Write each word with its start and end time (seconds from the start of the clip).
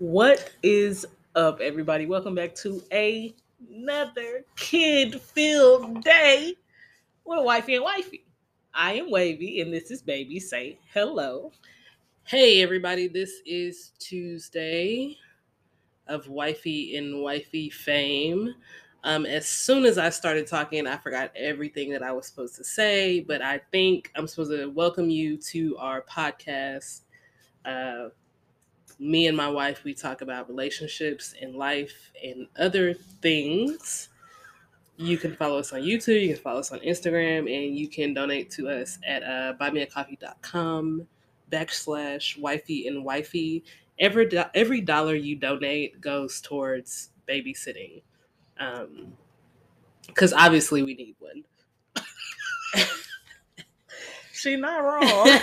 What 0.00 0.50
is 0.62 1.06
up, 1.34 1.60
everybody? 1.60 2.06
Welcome 2.06 2.34
back 2.34 2.54
to 2.54 2.82
another 2.90 4.46
kid-filled 4.56 6.02
day 6.02 6.54
with 7.26 7.44
Wifey 7.44 7.74
and 7.74 7.84
Wifey. 7.84 8.24
I 8.72 8.94
am 8.94 9.10
Wavy, 9.10 9.60
and 9.60 9.70
this 9.70 9.90
is 9.90 10.00
Baby. 10.00 10.40
Say 10.40 10.78
hello. 10.94 11.52
Hey 12.24 12.62
everybody, 12.62 13.08
this 13.08 13.42
is 13.44 13.92
Tuesday 13.98 15.18
of 16.06 16.30
Wifey 16.30 16.96
and 16.96 17.20
Wifey 17.20 17.68
fame. 17.68 18.54
Um, 19.04 19.26
as 19.26 19.46
soon 19.46 19.84
as 19.84 19.98
I 19.98 20.08
started 20.08 20.46
talking, 20.46 20.86
I 20.86 20.96
forgot 20.96 21.30
everything 21.36 21.90
that 21.90 22.02
I 22.02 22.12
was 22.12 22.26
supposed 22.26 22.56
to 22.56 22.64
say, 22.64 23.20
but 23.20 23.42
I 23.42 23.60
think 23.70 24.10
I'm 24.16 24.26
supposed 24.26 24.52
to 24.52 24.64
welcome 24.70 25.10
you 25.10 25.36
to 25.36 25.76
our 25.76 26.00
podcast. 26.00 27.02
Uh, 27.66 28.08
me 29.00 29.26
and 29.26 29.36
my 29.36 29.48
wife, 29.48 29.82
we 29.82 29.94
talk 29.94 30.20
about 30.20 30.48
relationships 30.48 31.34
and 31.40 31.56
life 31.56 32.12
and 32.22 32.46
other 32.58 32.94
things. 32.94 34.10
You 34.96 35.16
can 35.16 35.34
follow 35.34 35.58
us 35.58 35.72
on 35.72 35.80
YouTube, 35.80 36.20
you 36.20 36.34
can 36.34 36.42
follow 36.42 36.60
us 36.60 36.70
on 36.70 36.80
Instagram, 36.80 37.38
and 37.40 37.76
you 37.76 37.88
can 37.88 38.12
donate 38.12 38.50
to 38.52 38.68
us 38.68 38.98
at 39.06 39.22
uh, 39.22 39.54
buymeacoffee.com 39.58 41.06
backslash 41.50 42.38
wifey 42.38 42.86
and 42.86 43.02
wifey. 43.02 43.64
Every, 43.98 44.26
do- 44.26 44.44
every 44.54 44.82
dollar 44.82 45.14
you 45.14 45.36
donate 45.36 46.00
goes 46.00 46.40
towards 46.42 47.10
babysitting. 47.26 48.02
Um, 48.58 49.14
because 50.06 50.32
obviously 50.34 50.82
we 50.82 50.94
need 50.94 51.16
one. 51.18 51.44
She 54.40 54.56
not 54.56 54.78
wrong. 54.78 55.38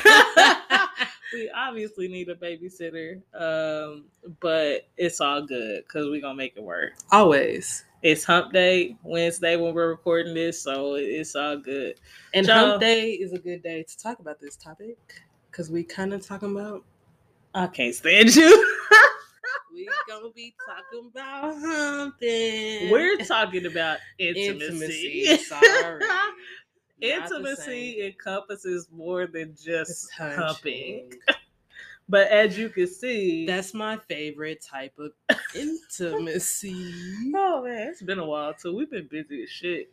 we 1.34 1.50
obviously 1.50 2.08
need 2.08 2.30
a 2.30 2.36
babysitter, 2.36 3.22
um, 3.34 4.06
but 4.40 4.88
it's 4.98 5.20
all 5.22 5.42
good 5.42 5.84
because 5.84 6.08
we're 6.08 6.22
gonna 6.22 6.36
make 6.36 6.54
it 6.56 6.64
work. 6.64 6.94
Always. 7.12 7.84
It's 8.04 8.24
Hump 8.24 8.54
Day 8.54 8.96
Wednesday 9.04 9.56
when 9.56 9.74
we're 9.74 9.90
recording 9.90 10.36
this, 10.36 10.62
so 10.62 10.96
it's 10.96 11.36
all 11.36 11.58
good. 11.58 11.96
And 12.34 12.46
Joe- 12.46 12.54
Hump 12.54 12.82
Day 12.82 13.12
is 13.12 13.34
a 13.34 13.40
good 13.40 13.64
day 13.64 13.84
to 13.84 13.98
talk 13.98 14.20
about 14.20 14.40
this 14.40 14.56
topic 14.56 14.98
because 15.52 15.72
we 15.72 15.84
kind 15.84 16.14
of 16.14 16.26
talking 16.26 16.52
about 16.52 16.84
I 17.56 17.68
can't 17.68 17.96
stand 17.96 18.36
you. 18.36 18.78
we 19.74 19.90
gonna 20.08 20.30
be 20.36 20.54
talking 20.66 21.10
about 21.12 21.56
humping. 21.60 22.92
we're 22.92 23.18
talking 23.18 23.66
about 23.66 23.98
intimacy. 24.20 25.26
intimacy. 25.26 25.38
Sorry. 25.44 26.04
Intimacy 27.02 28.06
encompasses 28.06 28.88
more 28.92 29.28
than 29.28 29.56
just 29.62 30.12
humping. 30.14 31.14
But 32.10 32.30
as 32.30 32.58
you 32.58 32.70
can 32.70 32.88
see, 32.88 33.46
That's 33.46 33.74
my 33.74 33.98
favorite 33.98 34.62
type 34.62 34.94
of 34.98 35.12
intimacy. 35.54 36.94
oh 37.36 37.64
man, 37.64 37.90
it's 37.90 38.02
been 38.02 38.20
a 38.20 38.26
while 38.26 38.54
too. 38.54 38.74
We've 38.74 38.90
been 38.90 39.08
busy 39.08 39.44
as 39.44 39.50
shit. 39.50 39.92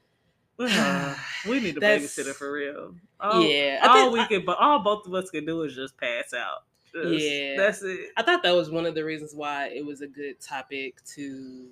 Uh, 0.56 1.16
we 1.48 1.58
need 1.58 1.76
a 1.76 1.80
babysitter 1.80 2.32
for 2.32 2.52
real. 2.52 2.94
All, 3.18 3.42
Yeah, 3.42 3.80
I 3.82 3.88
all 3.88 4.14
think- 4.14 4.30
we 4.30 4.36
can, 4.36 4.46
but 4.46 4.58
all 4.58 4.78
both 4.78 5.06
of 5.08 5.14
us 5.14 5.28
can 5.30 5.44
do 5.44 5.62
is 5.62 5.74
just 5.74 5.96
pass 5.96 6.32
out. 6.32 6.62
Just- 6.92 7.24
Yeah. 7.24 7.56
that's 7.56 7.82
it. 7.82 8.10
I 8.16 8.22
thought 8.22 8.44
that 8.44 8.54
was 8.54 8.70
one 8.70 8.86
of 8.86 8.94
the 8.94 9.04
reasons 9.04 9.34
why 9.34 9.70
it 9.74 9.84
was 9.84 10.00
a 10.00 10.06
good 10.06 10.40
topic 10.40 11.02
to 11.16 11.66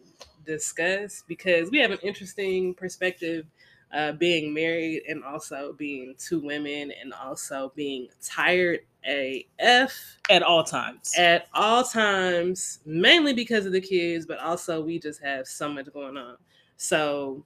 discuss 0.45 1.23
because 1.29 1.71
we 1.71 1.79
have 1.79 1.93
an 1.93 2.01
interesting 2.03 2.75
perspective 2.75 3.47
uh, 3.93 4.13
being 4.13 4.55
married 4.55 5.03
and 5.09 5.23
also 5.23 5.73
being 5.75 6.15
two 6.19 6.41
women 6.41 6.93
and 7.01 7.13
also 7.13 7.73
being 7.75 8.09
tired 8.23 8.81
AF 9.05 10.19
At 10.31 10.43
all 10.43 10.65
times. 10.65 11.13
at 11.19 11.49
all 11.53 11.85
times, 11.85 12.81
mainly 12.87 13.35
because 13.35 13.67
of 13.67 13.73
the 13.73 13.81
kids, 13.81 14.27
but 14.27 14.39
also 14.39 14.81
we 14.83 14.99
just 14.99 15.21
have 15.23 15.47
so 15.47 15.69
much 15.69 15.93
going 15.93 16.17
on. 16.17 16.37
So 16.77 17.45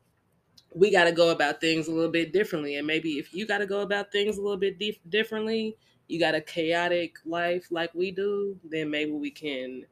we 0.74 0.90
got 0.90 1.04
to 1.04 1.12
go 1.12 1.30
about 1.30 1.60
things 1.60 1.88
a 1.88 1.92
little 1.92 2.10
bit 2.10 2.32
differently. 2.32 2.76
And 2.76 2.86
maybe 2.86 3.18
if 3.18 3.32
you 3.34 3.46
got 3.46 3.58
to 3.58 3.66
go 3.66 3.80
about 3.80 4.12
things 4.12 4.36
a 4.36 4.42
little 4.42 4.58
bit 4.58 4.78
dif- 4.78 4.98
differently, 5.08 5.76
you 6.08 6.20
got 6.20 6.34
a 6.34 6.40
chaotic 6.40 7.16
life 7.24 7.66
like 7.70 7.94
we 7.94 8.10
do, 8.10 8.58
then 8.62 8.90
maybe 8.90 9.12
we 9.12 9.30
can 9.30 9.86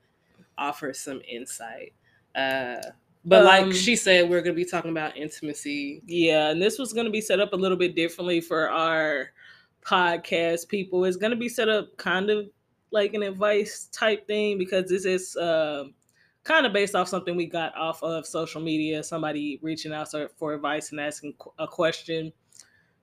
offer 0.58 0.92
some 0.92 1.20
insight. 1.26 1.92
Uh, 2.34 2.76
but 3.24 3.40
Um, 3.40 3.44
like 3.44 3.72
she 3.74 3.96
said, 3.96 4.28
we're 4.28 4.42
going 4.42 4.54
to 4.56 4.62
be 4.64 4.68
talking 4.68 4.90
about 4.90 5.16
intimacy. 5.16 6.02
Yeah, 6.06 6.50
and 6.50 6.60
this 6.60 6.78
was 6.78 6.92
going 6.92 7.06
to 7.06 7.10
be 7.12 7.20
set 7.20 7.40
up 7.40 7.52
a 7.52 7.56
little 7.56 7.78
bit 7.78 7.94
differently 7.94 8.40
for 8.40 8.68
our 8.70 9.30
podcast 9.84 10.68
people. 10.68 11.04
It's 11.04 11.16
going 11.16 11.30
to 11.30 11.36
be 11.36 11.48
set 11.48 11.68
up 11.68 11.96
kind 11.96 12.30
of 12.30 12.46
like 12.90 13.14
an 13.14 13.22
advice 13.22 13.88
type 13.92 14.26
thing 14.26 14.56
because 14.58 14.88
this 14.88 15.04
is 15.04 15.36
um 15.36 15.94
kind 16.44 16.66
of 16.66 16.72
based 16.72 16.94
off 16.94 17.08
something 17.08 17.36
we 17.36 17.46
got 17.46 17.74
off 17.76 18.02
of 18.02 18.26
social 18.26 18.60
media. 18.60 19.02
Somebody 19.02 19.58
reaching 19.62 19.92
out 19.92 20.10
for- 20.10 20.30
for 20.36 20.52
advice 20.54 20.90
and 20.92 21.00
asking 21.00 21.34
a 21.58 21.66
question. 21.66 22.32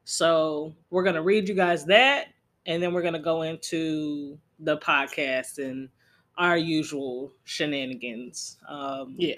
So 0.04 0.76
we're 0.90 1.04
going 1.04 1.16
to 1.16 1.22
read 1.22 1.48
you 1.48 1.56
guys 1.56 1.86
that, 1.86 2.28
and 2.66 2.82
then 2.82 2.94
we're 2.94 3.02
going 3.02 3.14
to 3.14 3.20
go 3.20 3.44
into 3.44 4.38
the 4.60 4.78
podcast 4.78 5.58
and 5.58 5.90
our 6.38 6.58
usual 6.58 7.32
shenanigans. 7.44 8.58
Um, 8.68 9.16
Yeah. 9.18 9.36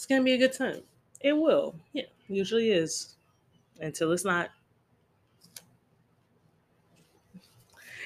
It's 0.00 0.06
to 0.06 0.24
be 0.24 0.32
a 0.32 0.38
good 0.38 0.54
time. 0.54 0.80
it 1.20 1.34
will. 1.34 1.74
Yeah. 1.92 2.04
Usually 2.26 2.70
is. 2.70 3.16
Until 3.80 4.12
it's 4.12 4.24
not. 4.24 4.48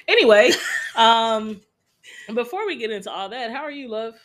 Anyway, 0.05 0.51
um 0.97 1.61
before 2.33 2.67
we 2.67 2.75
get 2.75 2.91
into 2.91 3.09
all 3.09 3.29
that, 3.29 3.53
how 3.53 3.63
are 3.63 3.71
you, 3.71 3.87
love? 3.87 4.15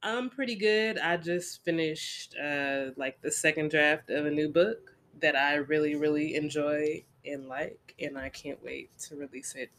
I'm 0.00 0.30
pretty 0.30 0.54
good. 0.54 0.96
I 1.00 1.16
just 1.16 1.64
finished 1.64 2.36
uh 2.36 2.90
like 2.96 3.20
the 3.20 3.32
second 3.32 3.72
draft 3.72 4.10
of 4.10 4.24
a 4.26 4.30
new 4.30 4.48
book 4.48 4.94
that 5.20 5.34
I 5.34 5.56
really 5.56 5.96
really 5.96 6.36
enjoy 6.36 7.02
and 7.26 7.48
like 7.48 7.96
and 7.98 8.16
I 8.16 8.28
can't 8.28 8.62
wait 8.62 8.96
to 9.08 9.16
release 9.16 9.56
it 9.56 9.72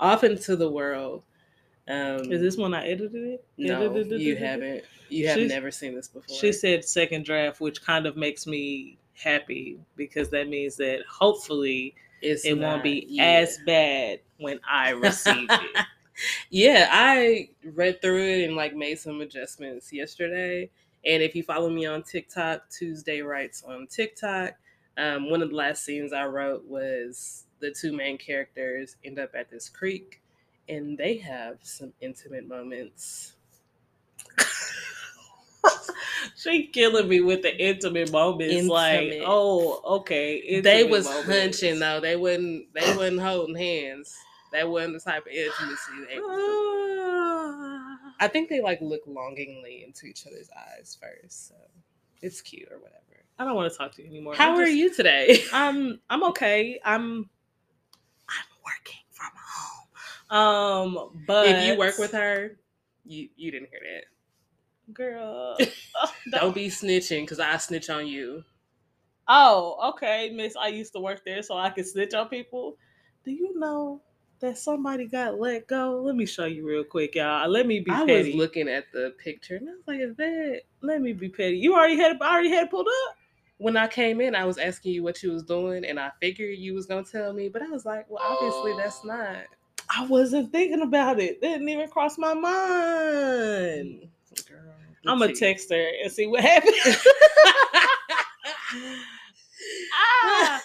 off 0.00 0.24
into 0.24 0.56
the 0.56 0.70
world. 0.70 1.24
Um 1.88 2.32
Is 2.32 2.40
this 2.40 2.56
one 2.56 2.74
I 2.74 2.86
edited 2.86 3.14
it? 3.14 3.44
No, 3.56 3.90
Edited 3.90 4.20
you 4.20 4.34
it? 4.34 4.38
haven't. 4.38 4.84
You 5.08 5.28
have 5.28 5.36
She's- 5.38 5.48
never 5.50 5.70
seen 5.70 5.94
this 5.94 6.08
before. 6.08 6.36
She 6.36 6.52
said 6.52 6.84
second 6.84 7.24
draft, 7.24 7.60
which 7.60 7.80
kind 7.82 8.06
of 8.06 8.16
makes 8.16 8.46
me 8.46 8.98
happy 9.14 9.78
because 9.96 10.28
that 10.30 10.48
means 10.48 10.76
that 10.76 11.00
hopefully 11.08 11.94
it's 12.22 12.44
it 12.44 12.54
won't 12.58 12.82
be 12.82 13.06
yet. 13.08 13.42
as 13.42 13.58
bad 13.66 14.20
when 14.38 14.58
I 14.68 14.90
receive 14.90 15.46
it. 15.48 15.84
yeah, 16.50 16.88
I 16.90 17.50
read 17.62 18.00
through 18.02 18.22
it 18.22 18.44
and 18.46 18.56
like 18.56 18.74
made 18.74 18.98
some 18.98 19.20
adjustments 19.20 19.92
yesterday. 19.92 20.70
And 21.04 21.22
if 21.22 21.36
you 21.36 21.42
follow 21.44 21.70
me 21.70 21.86
on 21.86 22.02
TikTok, 22.02 22.68
Tuesday 22.68 23.20
Writes 23.22 23.62
on 23.62 23.86
TikTok, 23.86 24.54
um, 24.98 25.30
one 25.30 25.40
of 25.40 25.50
the 25.50 25.54
last 25.56 25.84
scenes 25.84 26.12
I 26.12 26.24
wrote 26.26 26.64
was 26.66 27.44
the 27.60 27.70
two 27.70 27.92
main 27.92 28.18
characters 28.18 28.96
end 29.04 29.18
up 29.18 29.30
at 29.34 29.48
this 29.50 29.68
creek 29.68 30.20
and 30.68 30.98
they 30.98 31.18
have 31.18 31.58
some 31.62 31.92
intimate 32.00 32.48
moments. 32.48 33.34
she 36.36 36.66
killing 36.66 37.08
me 37.08 37.20
with 37.20 37.42
the 37.42 37.56
intimate 37.56 38.10
moments. 38.12 38.68
Like, 38.68 39.22
oh, 39.24 39.80
okay. 39.98 40.60
they 40.60 40.84
was 40.84 41.06
moments. 41.06 41.28
hunching 41.28 41.78
though. 41.78 42.00
They 42.00 42.16
wouldn't. 42.16 42.72
they 42.74 42.96
wasn't 42.96 43.20
holding 43.20 43.56
hands. 43.56 44.16
That 44.52 44.68
wasn't 44.68 44.94
the 44.94 45.00
type 45.10 45.26
of 45.26 45.32
intimacy 45.32 45.92
they. 46.08 46.16
I 48.18 48.28
think 48.28 48.48
they 48.48 48.62
like 48.62 48.80
look 48.80 49.02
longingly 49.06 49.84
into 49.86 50.06
each 50.06 50.26
other's 50.26 50.48
eyes 50.56 50.96
first. 51.00 51.48
So 51.48 51.54
it's 52.22 52.40
cute 52.40 52.68
or 52.70 52.78
whatever. 52.78 53.02
I 53.38 53.44
don't 53.44 53.54
want 53.54 53.70
to 53.70 53.76
talk 53.76 53.92
to 53.96 54.02
you 54.02 54.08
anymore. 54.08 54.34
How 54.34 54.56
are 54.56 54.66
you 54.66 54.94
today? 54.94 55.44
I'm 55.52 56.00
I'm 56.08 56.24
okay. 56.24 56.80
I'm 56.84 56.84
I'm 56.84 57.04
working 57.04 57.04
from 57.04 57.24
home. 57.24 57.35
Um, 60.30 61.22
but 61.26 61.46
if 61.46 61.66
you 61.66 61.78
work 61.78 61.98
with 61.98 62.12
her, 62.12 62.56
you 63.04 63.28
you 63.36 63.50
didn't 63.50 63.68
hear 63.70 63.80
that. 63.80 64.94
girl, 64.94 65.56
Don't 66.30 66.54
be 66.54 66.68
snitching 66.68 67.22
because 67.22 67.40
I 67.40 67.56
snitch 67.58 67.90
on 67.90 68.06
you. 68.06 68.44
Oh, 69.28 69.90
okay, 69.90 70.30
Miss. 70.30 70.56
I 70.56 70.68
used 70.68 70.92
to 70.92 71.00
work 71.00 71.24
there, 71.24 71.42
so 71.42 71.56
I 71.56 71.70
can 71.70 71.84
snitch 71.84 72.14
on 72.14 72.28
people. 72.28 72.76
Do 73.24 73.32
you 73.32 73.58
know 73.58 74.00
that 74.40 74.58
somebody 74.58 75.06
got 75.06 75.40
let 75.40 75.66
go? 75.66 76.02
Let 76.04 76.14
me 76.16 76.26
show 76.26 76.44
you 76.44 76.66
real 76.66 76.84
quick, 76.84 77.14
y'all. 77.14 77.48
Let 77.48 77.66
me 77.66 77.80
be 77.80 77.90
I 77.90 78.04
petty. 78.06 78.30
was 78.30 78.34
looking 78.36 78.68
at 78.68 78.84
the 78.92 79.14
picture 79.18 79.56
and 79.56 79.68
I 79.68 79.72
was 79.72 79.82
like, 79.86 80.00
"Is 80.00 80.16
that?" 80.16 80.62
Let 80.80 81.00
me 81.00 81.12
be 81.12 81.28
petty. 81.28 81.56
You 81.58 81.74
already 81.74 81.96
had. 81.96 82.20
I 82.20 82.32
already 82.32 82.50
had 82.50 82.64
it 82.64 82.70
pulled 82.70 82.88
up. 82.88 83.16
When 83.58 83.76
I 83.76 83.88
came 83.88 84.20
in, 84.20 84.34
I 84.34 84.44
was 84.44 84.58
asking 84.58 84.92
you 84.92 85.02
what 85.02 85.22
you 85.22 85.32
was 85.32 85.42
doing, 85.42 85.84
and 85.84 85.98
I 85.98 86.10
figured 86.20 86.58
you 86.58 86.74
was 86.74 86.86
gonna 86.86 87.04
tell 87.04 87.32
me, 87.32 87.48
but 87.48 87.62
I 87.62 87.68
was 87.68 87.86
like, 87.86 88.08
"Well, 88.10 88.22
obviously 88.22 88.74
that's 88.76 89.04
not." 89.04 89.46
I 89.96 90.04
wasn't 90.06 90.52
thinking 90.52 90.82
about 90.82 91.18
it. 91.20 91.40
Didn't 91.40 91.68
even 91.68 91.88
cross 91.88 92.18
my 92.18 92.34
mind. 92.34 94.08
Girl, 94.46 94.58
I'm 95.06 95.18
the 95.18 95.26
gonna 95.26 95.38
text 95.38 95.70
her 95.70 95.88
and 96.02 96.12
see 96.12 96.26
what 96.26 96.42
happens. 96.42 96.76
ah, 99.94 100.62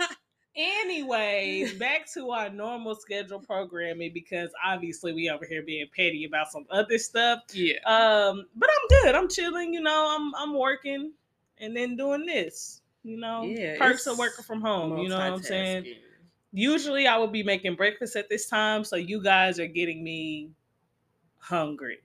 anyways, 0.56 1.74
back 1.74 2.12
to 2.12 2.30
our 2.30 2.50
normal 2.50 2.94
schedule 2.94 3.40
programming 3.40 4.12
because 4.12 4.50
obviously 4.64 5.14
we 5.14 5.30
over 5.30 5.46
here 5.46 5.62
being 5.62 5.86
petty 5.96 6.24
about 6.24 6.52
some 6.52 6.66
other 6.70 6.98
stuff. 6.98 7.40
Yeah. 7.52 7.78
Um, 7.86 8.46
but 8.54 8.68
I'm 8.68 8.88
good. 9.02 9.14
I'm 9.14 9.28
chilling. 9.28 9.72
You 9.72 9.80
know, 9.80 10.14
I'm 10.14 10.34
I'm 10.34 10.58
working 10.58 11.12
and 11.58 11.74
then 11.74 11.96
doing 11.96 12.26
this. 12.26 12.82
You 13.02 13.18
know, 13.18 13.44
Yeah, 13.44 13.78
perks 13.78 14.06
of 14.06 14.18
working 14.18 14.44
from 14.44 14.60
home. 14.60 14.98
You 14.98 15.08
know 15.08 15.16
what 15.16 15.24
I'm 15.24 15.42
saying? 15.42 15.86
Usually, 16.56 17.08
I 17.08 17.18
would 17.18 17.32
be 17.32 17.42
making 17.42 17.74
breakfast 17.74 18.14
at 18.14 18.28
this 18.28 18.46
time, 18.46 18.84
so 18.84 18.94
you 18.94 19.20
guys 19.20 19.58
are 19.58 19.66
getting 19.66 20.04
me 20.04 20.50
hungry. 21.38 21.98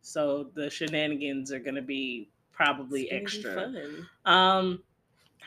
So 0.00 0.50
the 0.54 0.70
shenanigans 0.70 1.50
are 1.50 1.58
gonna 1.58 1.82
be 1.82 2.30
probably 2.52 3.08
gonna 3.08 3.20
extra. 3.20 3.68
be. 3.68 4.04
Um, 4.24 4.80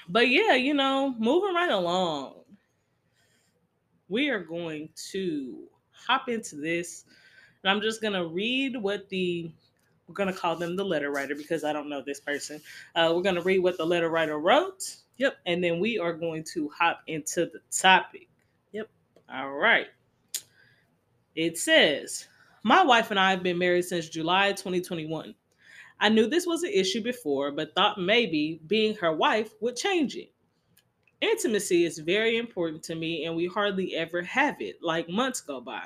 but 0.09 0.27
yeah, 0.27 0.56
you 0.56 0.73
know, 0.73 1.15
moving 1.17 1.56
right 1.56 1.71
along, 1.71 2.35
we 4.09 4.29
are 4.29 4.44
going 4.44 4.89
to 5.12 5.63
hop 5.91 6.27
into 6.27 6.57
this, 6.57 7.05
and 7.63 7.71
I'm 7.71 7.81
just 7.81 8.01
gonna 8.01 8.25
read 8.25 8.75
what 8.75 9.07
the 9.07 9.50
we're 10.07 10.15
gonna 10.15 10.33
call 10.33 10.57
them 10.57 10.75
the 10.75 10.83
letter 10.83 11.12
writer 11.12 11.33
because 11.35 11.63
I 11.63 11.71
don't 11.71 11.88
know 11.88 12.03
this 12.05 12.19
person. 12.19 12.59
Uh, 12.94 13.13
we're 13.15 13.21
gonna 13.21 13.41
read 13.41 13.59
what 13.59 13.77
the 13.77 13.85
letter 13.85 14.09
writer 14.09 14.38
wrote. 14.38 14.97
Yep. 15.19 15.38
and 15.45 15.62
then 15.62 15.79
we 15.79 16.00
are 16.00 16.13
going 16.13 16.45
to 16.53 16.69
hop 16.69 17.01
into 17.07 17.45
the 17.45 17.59
topic. 17.71 18.29
All 19.31 19.51
right. 19.51 19.87
It 21.35 21.57
says, 21.57 22.27
My 22.63 22.83
wife 22.83 23.11
and 23.11 23.19
I 23.19 23.31
have 23.31 23.43
been 23.43 23.57
married 23.57 23.85
since 23.85 24.09
July 24.09 24.51
2021. 24.51 25.35
I 25.99 26.09
knew 26.09 26.27
this 26.27 26.47
was 26.47 26.63
an 26.63 26.71
issue 26.73 27.01
before, 27.01 27.51
but 27.51 27.75
thought 27.75 27.99
maybe 27.99 28.61
being 28.67 28.95
her 28.95 29.13
wife 29.13 29.51
would 29.61 29.75
change 29.75 30.15
it. 30.15 30.31
Intimacy 31.21 31.83
is 31.83 31.99
very 31.99 32.37
important 32.37 32.81
to 32.83 32.95
me, 32.95 33.25
and 33.25 33.35
we 33.35 33.47
hardly 33.47 33.95
ever 33.95 34.21
have 34.21 34.55
it, 34.61 34.77
like 34.81 35.09
months 35.09 35.41
go 35.41 35.59
by. 35.59 35.83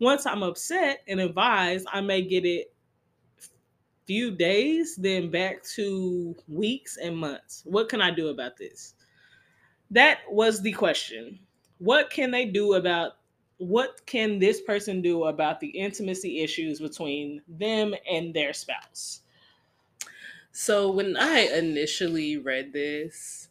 Once 0.00 0.26
I'm 0.26 0.42
upset 0.42 1.02
and 1.06 1.20
advised, 1.20 1.86
I 1.92 2.00
may 2.00 2.22
get 2.22 2.44
it 2.44 2.74
few 4.06 4.32
days, 4.32 4.96
then 4.96 5.30
back 5.30 5.62
to 5.62 6.34
weeks 6.48 6.96
and 6.96 7.16
months. 7.16 7.62
What 7.64 7.88
can 7.88 8.02
I 8.02 8.10
do 8.10 8.28
about 8.28 8.56
this? 8.56 8.94
That 9.90 10.18
was 10.28 10.60
the 10.60 10.72
question. 10.72 11.38
What 11.78 12.10
can 12.10 12.30
they 12.30 12.46
do 12.46 12.74
about 12.74 13.12
what 13.58 14.04
can 14.06 14.38
this 14.38 14.60
person 14.60 15.02
do 15.02 15.24
about 15.24 15.60
the 15.60 15.68
intimacy 15.68 16.40
issues 16.40 16.80
between 16.80 17.42
them 17.48 17.94
and 18.10 18.34
their 18.34 18.52
spouse? 18.52 19.20
So 20.52 20.90
when 20.90 21.16
I 21.16 21.40
initially 21.56 22.36
read 22.36 22.72
this, 22.72 23.48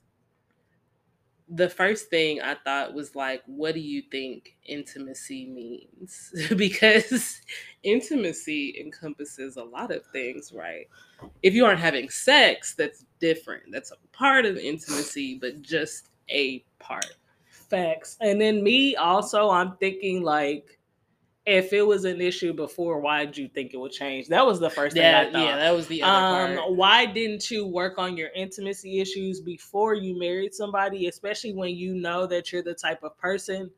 the 1.54 1.70
first 1.70 2.10
thing 2.10 2.42
I 2.42 2.56
thought 2.56 2.94
was 2.94 3.16
like, 3.16 3.44
what 3.46 3.74
do 3.74 3.82
you 3.82 4.02
think 4.10 4.56
intimacy 4.66 5.46
means? 5.48 6.34
because 6.56 7.42
intimacy 7.84 8.78
encompasses 8.80 9.58
a 9.58 9.64
lot 9.64 9.92
of 9.92 10.06
things, 10.14 10.54
right? 10.54 10.88
If 11.44 11.54
you 11.54 11.66
aren't 11.66 11.80
having 11.80 12.10
sex, 12.10 12.74
that's 12.74 13.06
different. 13.20 13.64
That's 13.72 13.92
a 13.92 13.98
part 14.16 14.46
of 14.46 14.58
intimacy, 14.58 15.38
but 15.40 15.62
just 15.62 16.10
a 16.30 16.64
part. 16.80 17.16
Facts. 17.72 18.18
And 18.22 18.40
then 18.40 18.64
me 18.64 18.96
also, 18.96 19.50
I'm 19.50 19.76
thinking 19.78 20.22
like 20.24 20.78
if 21.48 21.74
it 21.74 21.82
was 21.82 22.06
an 22.06 22.22
issue 22.22 22.54
before, 22.54 23.00
why 23.00 23.26
did 23.26 23.36
you 23.36 23.48
think 23.48 23.74
it 23.74 23.78
would 23.78 23.92
change? 23.92 24.28
That 24.28 24.46
was 24.46 24.60
the 24.60 24.70
first 24.70 24.96
thing 24.96 25.04
I 25.04 25.32
thought. 25.32 25.42
yeah, 25.42 25.56
that 25.58 25.72
was 25.76 25.88
the 25.88 26.04
other 26.04 26.54
um 26.54 26.56
part. 26.58 26.76
why 26.76 27.06
didn't 27.08 27.50
you 27.50 27.66
work 27.66 27.98
on 27.98 28.16
your 28.16 28.30
intimacy 28.36 29.00
issues 29.00 29.42
before 29.42 29.96
you 29.96 30.20
married 30.20 30.54
somebody 30.54 31.08
especially 31.08 31.54
when 31.54 31.70
you 31.76 31.96
know 31.96 32.28
that 32.28 32.52
you're 32.52 32.62
the 32.62 32.76
type 32.76 33.02
of 33.04 33.18
person 33.18 33.72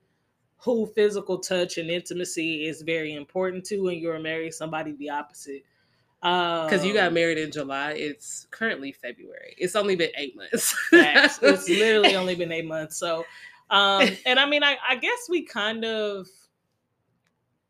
who 0.57 0.85
physical 0.87 1.37
touch 1.39 1.77
and 1.77 1.89
intimacy 1.89 2.65
is 2.67 2.81
very 2.81 3.13
important 3.13 3.63
to 3.65 3.87
and 3.87 4.01
you're 4.01 4.19
married 4.19 4.53
somebody 4.53 4.91
the 4.97 5.09
opposite 5.09 5.63
Because 6.21 6.83
you 6.85 6.93
got 6.93 7.07
Um, 7.09 7.13
married 7.13 7.37
in 7.37 7.51
July, 7.51 7.91
it's 7.93 8.47
currently 8.51 8.91
February. 8.93 9.55
It's 9.57 9.75
only 9.75 9.95
been 9.95 10.11
eight 10.17 10.35
months. 10.37 10.73
it's 10.91 11.69
literally 11.69 12.15
only 12.15 12.35
been 12.35 12.51
eight 12.51 12.65
months 12.65 12.97
so 12.97 13.25
um 13.69 14.07
and 14.25 14.39
i 14.39 14.45
mean 14.45 14.63
I, 14.63 14.77
I 14.87 14.95
guess 14.95 15.27
we 15.29 15.43
kind 15.43 15.83
of 15.85 16.27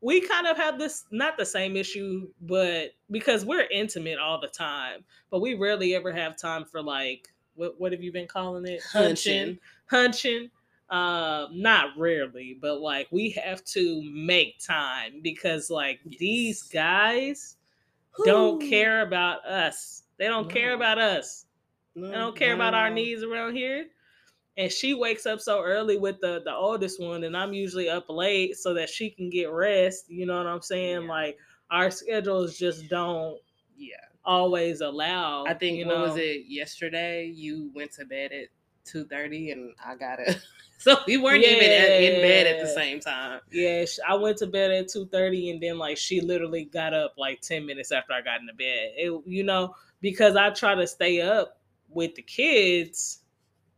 we 0.04 0.20
kind 0.20 0.48
of 0.48 0.58
have 0.58 0.78
this 0.78 1.06
not 1.12 1.38
the 1.38 1.46
same 1.46 1.78
issue 1.78 2.28
but 2.42 2.92
because 3.10 3.46
we're 3.46 3.68
intimate 3.72 4.20
all 4.20 4.40
the 4.40 4.50
time 4.50 5.04
but 5.32 5.40
we 5.40 5.54
rarely 5.56 5.96
ever 5.96 6.12
have 6.12 6.38
time 6.38 6.66
for 6.66 6.82
like 6.82 7.30
what 7.56 7.80
what 7.80 7.92
have 7.92 8.02
you 8.04 8.12
been 8.12 8.28
calling 8.28 8.66
it? 8.68 8.82
Hunching. 8.92 9.58
hunching. 9.86 10.50
Um 10.90 11.48
not 11.54 11.98
rarely 11.98 12.58
but 12.62 12.82
like 12.82 13.08
we 13.12 13.30
have 13.32 13.64
to 13.66 14.04
make 14.12 14.60
time 14.60 15.22
because 15.24 15.70
like 15.70 16.00
these 16.20 16.70
Yes. 16.74 16.74
guys 16.74 17.58
don't 18.26 18.62
care 18.62 19.02
about 19.02 19.46
us. 19.46 20.04
They 20.18 20.28
don't 20.28 20.50
care 20.50 20.74
about 20.74 21.00
us. 21.00 21.46
No, 21.96 22.10
they 22.10 22.14
don't 22.16 22.36
care 22.36 22.58
not 22.58 22.68
about 22.70 22.74
our 22.74 22.90
needs 22.90 23.24
around 23.24 23.56
here 23.56 23.86
and 24.58 24.72
she 24.72 24.94
wakes 24.94 25.26
up 25.26 25.40
so 25.42 25.64
early 25.64 25.98
with 25.98 26.20
the 26.22 26.42
the 26.46 26.54
oldest 26.54 27.02
one 27.02 27.24
and 27.24 27.36
i'm 27.36 27.54
usually 27.54 27.90
up 27.90 28.06
late 28.10 28.56
so 28.56 28.74
that 28.74 28.90
she 28.90 29.10
can 29.10 29.30
get 29.30 29.52
rest 29.52 30.06
you 30.10 30.26
know 30.26 30.38
what 30.38 30.48
i'm 30.48 30.62
saying 30.62 31.04
Yeah. 31.04 31.10
like 31.10 31.38
our 31.72 31.90
schedules 31.90 32.58
just 32.58 32.88
don't 32.90 33.38
Yeah. 33.76 33.96
always 34.26 34.82
allow 34.82 35.46
I 35.46 35.54
think 35.54 35.78
you 35.78 35.86
what 35.86 35.96
know 35.98 36.02
was 36.04 36.18
it 36.18 36.46
yesterday? 36.48 37.26
You 37.26 37.72
went 37.74 37.92
to 37.94 38.06
bed 38.06 38.32
at 38.32 38.48
two 38.86 39.06
thirty, 39.06 39.52
and 39.52 39.74
I 39.84 39.96
got 39.96 40.20
it. 40.20 40.38
so 40.78 40.98
we 41.08 41.18
weren't 41.18 41.44
even 41.44 41.72
in 41.72 42.22
bed 42.22 42.48
at 42.48 42.62
the 42.62 42.68
same 42.68 43.00
time. 43.00 43.40
Yeah, 43.52 43.86
I 44.08 44.16
went 44.16 44.38
to 44.38 44.48
bed 44.48 44.72
at 44.72 44.88
two 44.90 45.08
thirty, 45.08 45.50
and 45.50 45.62
then 45.62 45.78
like 45.78 45.98
she 45.98 46.22
literally 46.22 46.66
got 46.66 46.94
up 46.94 47.16
like 47.18 47.42
ten 47.42 47.66
minutes 47.66 47.92
after 47.92 48.14
I 48.14 48.22
got 48.22 48.42
into 48.42 48.54
bed. 48.54 48.92
It, 48.98 49.22
you 49.26 49.44
know, 49.44 49.76
because 50.02 50.36
I 50.36 50.50
try 50.52 50.76
to 50.76 50.86
stay 50.86 51.22
up 51.22 51.60
with 51.90 52.16
the 52.16 52.22
kids 52.22 53.20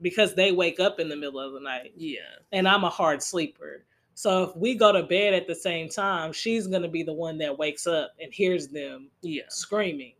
because 0.02 0.36
they 0.36 0.52
wake 0.52 0.80
up 0.80 1.00
in 1.00 1.10
the 1.10 1.16
middle 1.16 1.40
of 1.40 1.54
the 1.54 1.60
night, 1.60 1.94
Yeah. 1.96 2.20
and 2.52 2.68
I'm 2.68 2.84
a 2.84 2.90
hard 2.90 3.22
sleeper. 3.24 3.86
So 4.14 4.44
if 4.44 4.56
we 4.56 4.76
go 4.76 4.92
to 4.92 5.04
bed 5.04 5.34
at 5.34 5.48
the 5.48 5.56
same 5.56 5.90
time, 5.90 6.32
she's 6.32 6.68
gonna 6.68 6.88
be 6.88 7.04
the 7.04 7.14
one 7.14 7.38
that 7.40 7.58
wakes 7.58 7.86
up 7.88 8.12
and 8.20 8.34
hears 8.34 8.68
them 8.70 9.10
Yeah. 9.22 9.44
screaming, 9.50 10.14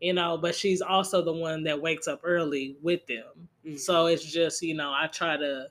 you 0.00 0.12
know. 0.12 0.36
But 0.38 0.54
she's 0.54 0.80
also 0.80 1.22
the 1.22 1.32
one 1.32 1.64
that 1.64 1.80
wakes 1.80 2.06
up 2.08 2.20
early 2.22 2.76
with 2.82 3.06
them. 3.06 3.48
Mhm. 3.64 3.78
So 3.78 4.06
it's 4.06 4.24
just 4.24 4.62
you 4.62 4.74
know 4.74 4.92
I 4.92 5.08
try 5.08 5.36
to 5.36 5.66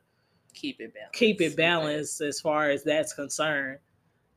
keep 0.53 0.81
it 0.81 0.93
balanced. 0.93 1.13
keep 1.19 1.39
it 1.41 1.55
balanced 1.55 2.19
as 2.21 2.41
far 2.41 2.69
as 2.69 2.83
that's 2.83 3.13
concerned. 3.13 3.79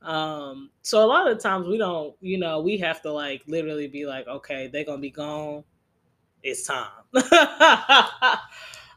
Um, 0.02 0.70
so 0.82 1.04
a 1.04 1.06
lot 1.06 1.30
of 1.30 1.38
times 1.40 1.66
we 1.68 1.78
don't, 1.78 2.14
you 2.20 2.36
know, 2.38 2.60
we 2.60 2.76
have 2.78 3.02
to 3.02 3.12
like 3.12 3.42
literally 3.46 3.86
be 3.88 4.04
like, 4.06 4.26
okay, 4.28 4.66
they're 4.68 4.84
gonna 4.84 4.98
be 5.00 5.11
gone. 5.11 5.64
It's 6.42 6.64
time. 6.66 7.04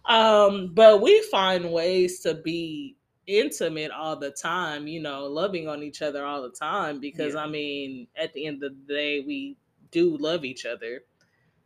um, 0.07 0.71
but 0.73 1.01
we 1.01 1.21
find 1.31 1.71
ways 1.71 2.19
to 2.21 2.33
be 2.35 2.95
intimate 3.27 3.91
all 3.91 4.15
the 4.15 4.31
time, 4.31 4.87
you 4.87 5.01
know, 5.01 5.25
loving 5.25 5.67
on 5.67 5.81
each 5.83 6.01
other 6.01 6.25
all 6.25 6.41
the 6.43 6.49
time 6.51 6.99
because 6.99 7.33
Yeah. 7.33 7.41
I 7.41 7.47
mean, 7.47 8.07
at 8.15 8.33
the 8.33 8.45
end 8.45 8.63
of 8.63 8.73
the 8.87 8.93
day, 8.93 9.23
we 9.25 9.57
do 9.91 10.15
love 10.17 10.45
each 10.45 10.65
other. 10.65 11.01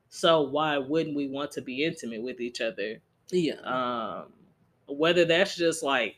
So 0.10 0.42
why 0.42 0.78
wouldn't 0.78 1.16
we 1.16 1.28
want 1.28 1.52
to 1.52 1.62
be 1.62 1.84
intimate 1.84 2.24
with 2.24 2.40
each 2.40 2.62
other? 2.62 3.02
Yeah. 3.32 3.60
um 3.62 4.34
whether 4.88 5.24
that's 5.26 5.56
just 5.56 5.84
like 5.84 6.16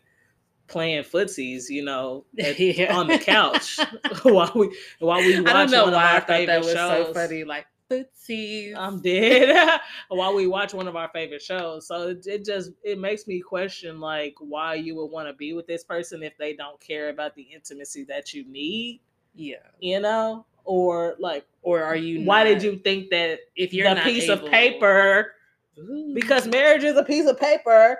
playing 0.67 1.03
footsies 1.03 1.69
you 1.69 1.83
know 1.83 2.23
at- 2.39 2.57
Yeah. 2.59 2.95
on 2.97 3.07
the 3.07 3.17
couch 3.19 3.77
while 4.23 4.49
we 4.55 4.73
while 4.99 5.19
we 5.19 5.41
watch 5.41 5.49
I 5.49 5.53
don't 5.53 5.71
know 5.71 5.83
one 5.85 5.93
why 5.93 6.15
I 6.15 6.19
thought 6.21 6.45
that 6.47 6.59
was 6.59 6.71
shows. 6.71 7.07
so 7.07 7.13
funny. 7.13 7.43
Like 7.43 7.65
footsies. 7.91 8.73
i'm 8.77 9.01
dead 9.01 9.79
while 10.09 10.33
we 10.33 10.47
watch 10.47 10.73
one 10.73 10.87
of 10.87 10.95
our 10.95 11.09
favorite 11.09 11.41
shows 11.41 11.87
so 11.87 12.07
it, 12.09 12.25
it 12.27 12.45
just 12.45 12.71
it 12.83 12.97
makes 12.99 13.27
me 13.27 13.39
question 13.41 13.99
like 13.99 14.35
why 14.39 14.73
you 14.75 14.95
would 14.95 15.07
want 15.07 15.27
to 15.27 15.33
be 15.33 15.53
with 15.53 15.67
this 15.67 15.83
person 15.83 16.23
if 16.23 16.37
they 16.37 16.53
don't 16.53 16.79
care 16.79 17.09
about 17.09 17.35
the 17.35 17.43
intimacy 17.43 18.03
that 18.05 18.33
you 18.33 18.43
need 18.51 19.01
yeah. 19.35 19.55
you 19.79 19.99
know 19.99 20.45
or 20.63 21.15
like 21.19 21.45
Or 21.63 21.81
are 21.83 21.95
you? 21.95 22.23
why 22.23 22.43
did 22.43 22.61
you 22.61 22.77
think 22.77 23.09
that 23.11 23.39
If 23.55 23.73
you're 23.73 23.87
a 23.87 23.95
piece 24.01 24.29
able- 24.29 24.45
of 24.45 24.51
paper 24.51 25.33
Ooh, 25.79 26.11
because 26.13 26.47
marriage 26.47 26.83
is 26.83 26.95
a 26.97 27.03
piece 27.03 27.27
of 27.27 27.39
paper 27.39 27.97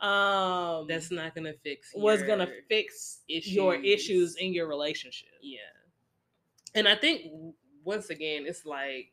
um 0.00 0.86
that's 0.88 1.10
not 1.12 1.32
gonna 1.34 1.52
fix. 1.62 1.92
was 1.94 2.22
gonna 2.24 2.46
your- 2.46 2.62
fix 2.68 3.20
your 3.28 3.76
issues. 3.76 3.94
issues 4.10 4.36
in 4.36 4.52
your 4.52 4.66
relationship. 4.66 5.28
Yeah. 5.40 5.58
And 6.74 6.88
I 6.88 6.96
think 6.96 7.30
once 7.84 8.10
again, 8.10 8.44
it's 8.46 8.66
like 8.66 9.12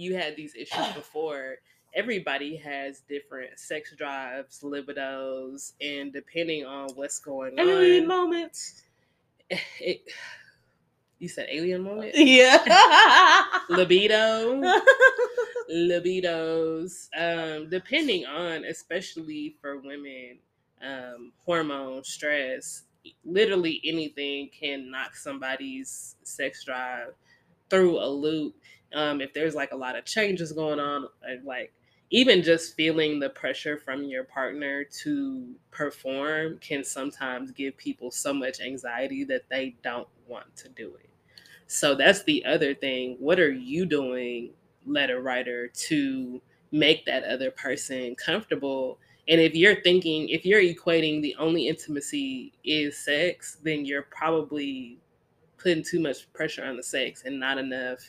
you 0.00 0.16
had 0.16 0.36
these 0.36 0.54
issues 0.54 0.88
before. 0.94 1.56
Everybody 1.94 2.56
has 2.56 3.02
different 3.08 3.58
sex 3.58 3.94
drives, 3.96 4.60
libidos, 4.62 5.72
and 5.80 6.12
depending 6.12 6.64
on 6.64 6.88
what's 6.94 7.18
going 7.18 7.58
Alien 7.58 8.02
on, 8.04 8.08
moments. 8.08 8.82
it, 9.80 10.02
you 11.18 11.28
said 11.28 11.48
alien 11.50 11.82
moment, 11.82 12.12
Yeah. 12.16 13.44
libido, 13.70 14.62
libidos. 15.70 17.08
Um, 17.16 17.68
depending 17.68 18.26
on, 18.26 18.64
especially 18.64 19.56
for 19.60 19.78
women, 19.78 20.38
um, 20.82 21.32
hormone, 21.44 22.04
stress, 22.04 22.84
literally 23.24 23.80
anything 23.84 24.50
can 24.58 24.90
knock 24.90 25.14
somebody's 25.16 26.16
sex 26.22 26.64
drive 26.64 27.12
through 27.68 27.98
a 27.98 28.08
loop. 28.08 28.54
Um, 28.94 29.20
if 29.20 29.32
there's 29.32 29.54
like 29.54 29.72
a 29.72 29.76
lot 29.76 29.96
of 29.96 30.04
changes 30.04 30.52
going 30.52 30.80
on, 30.80 31.06
like 31.44 31.72
even 32.10 32.42
just 32.42 32.74
feeling 32.74 33.20
the 33.20 33.30
pressure 33.30 33.78
from 33.78 34.02
your 34.04 34.24
partner 34.24 34.82
to 35.02 35.54
perform 35.70 36.58
can 36.58 36.82
sometimes 36.82 37.52
give 37.52 37.76
people 37.76 38.10
so 38.10 38.34
much 38.34 38.60
anxiety 38.60 39.22
that 39.24 39.42
they 39.48 39.76
don't 39.82 40.08
want 40.26 40.56
to 40.56 40.68
do 40.70 40.94
it. 40.96 41.08
So 41.68 41.94
that's 41.94 42.24
the 42.24 42.44
other 42.44 42.74
thing. 42.74 43.16
What 43.20 43.38
are 43.38 43.52
you 43.52 43.86
doing, 43.86 44.50
letter 44.84 45.22
writer, 45.22 45.68
to 45.68 46.42
make 46.72 47.06
that 47.06 47.22
other 47.22 47.52
person 47.52 48.16
comfortable? 48.16 48.98
And 49.28 49.40
if 49.40 49.54
you're 49.54 49.80
thinking, 49.82 50.28
if 50.30 50.44
you're 50.44 50.60
equating 50.60 51.22
the 51.22 51.36
only 51.38 51.68
intimacy 51.68 52.52
is 52.64 52.98
sex, 52.98 53.58
then 53.62 53.84
you're 53.84 54.02
probably 54.10 54.98
putting 55.58 55.84
too 55.84 56.00
much 56.00 56.32
pressure 56.32 56.64
on 56.64 56.76
the 56.76 56.82
sex 56.82 57.22
and 57.24 57.38
not 57.38 57.56
enough 57.56 58.00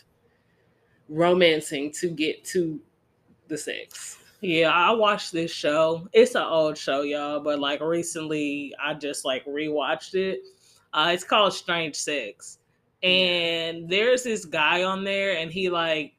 romancing 1.12 1.91
to 1.91 2.10
get 2.10 2.44
to 2.46 2.80
the 3.48 3.58
sex. 3.58 4.18
Yeah, 4.39 4.72
I 4.72 4.91
watched 4.91 5.34
this 5.34 5.51
show. 5.51 6.08
It's 6.13 6.34
an 6.34 6.44
old 6.44 6.77
show, 6.77 7.01
y'all, 7.01 7.41
but 7.41 7.60
like 7.60 7.82
recently 7.82 8.74
I 8.84 8.96
just 8.96 9.24
like 9.24 9.46
rewatched 9.46 10.15
it. 10.15 10.41
Uh, 10.94 11.12
it's 11.13 11.24
called 11.24 11.53
Strange 11.53 11.96
Sex. 11.96 12.58
And 13.03 13.89
there's 13.89 14.24
this 14.24 14.46
guy 14.46 14.84
on 14.84 15.03
there 15.03 15.38
and 15.38 15.51
he 15.51 15.70
like 15.70 16.13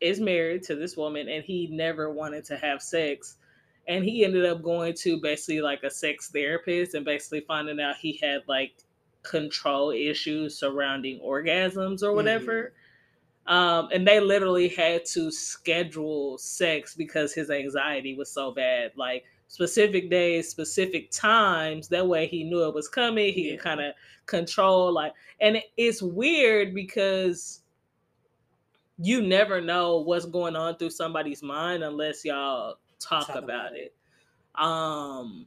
is 0.00 0.20
married 0.20 0.62
to 0.64 0.76
this 0.76 0.96
woman 0.96 1.28
and 1.28 1.42
he 1.42 1.68
never 1.68 2.12
wanted 2.12 2.44
to 2.46 2.56
have 2.56 2.82
sex. 2.82 3.38
And 3.88 4.04
he 4.04 4.24
ended 4.24 4.44
up 4.44 4.62
going 4.62 4.94
to 5.00 5.20
basically 5.20 5.60
like 5.60 5.82
a 5.82 5.90
sex 5.90 6.30
therapist 6.30 6.94
and 6.94 7.04
basically 7.04 7.40
finding 7.40 7.80
out 7.80 7.96
he 7.96 8.18
had 8.22 8.42
like 8.46 8.72
control 9.22 9.90
issues 9.90 10.58
surrounding 10.58 11.20
orgasms 11.20 12.02
or 12.02 12.12
whatever. 12.12 12.62
Mm-hmm 12.62 12.83
um, 13.46 13.88
and 13.92 14.06
they 14.06 14.20
literally 14.20 14.68
had 14.68 15.04
to 15.06 15.30
schedule 15.30 16.38
sex 16.38 16.94
because 16.94 17.34
his 17.34 17.50
anxiety 17.50 18.14
was 18.14 18.30
so 18.30 18.52
bad. 18.52 18.92
Like 18.96 19.24
specific 19.48 20.10
days, 20.10 20.48
specific 20.48 21.10
times. 21.10 21.88
That 21.88 22.06
way 22.06 22.26
he 22.26 22.44
knew 22.44 22.66
it 22.66 22.74
was 22.74 22.88
coming. 22.88 23.32
He 23.34 23.50
yeah. 23.50 23.56
could 23.56 23.64
kind 23.64 23.80
of 23.80 23.94
control 24.26 24.92
like 24.92 25.12
and 25.40 25.58
it's 25.76 26.00
weird 26.00 26.74
because 26.74 27.60
you 28.96 29.20
never 29.20 29.60
know 29.60 29.98
what's 29.98 30.24
going 30.24 30.56
on 30.56 30.76
through 30.76 30.88
somebody's 30.88 31.42
mind 31.42 31.82
unless 31.82 32.24
y'all 32.24 32.76
talk, 32.98 33.26
talk 33.26 33.36
about, 33.36 33.44
about 33.44 33.76
it. 33.76 33.92
it. 33.92 34.62
Um 34.62 35.46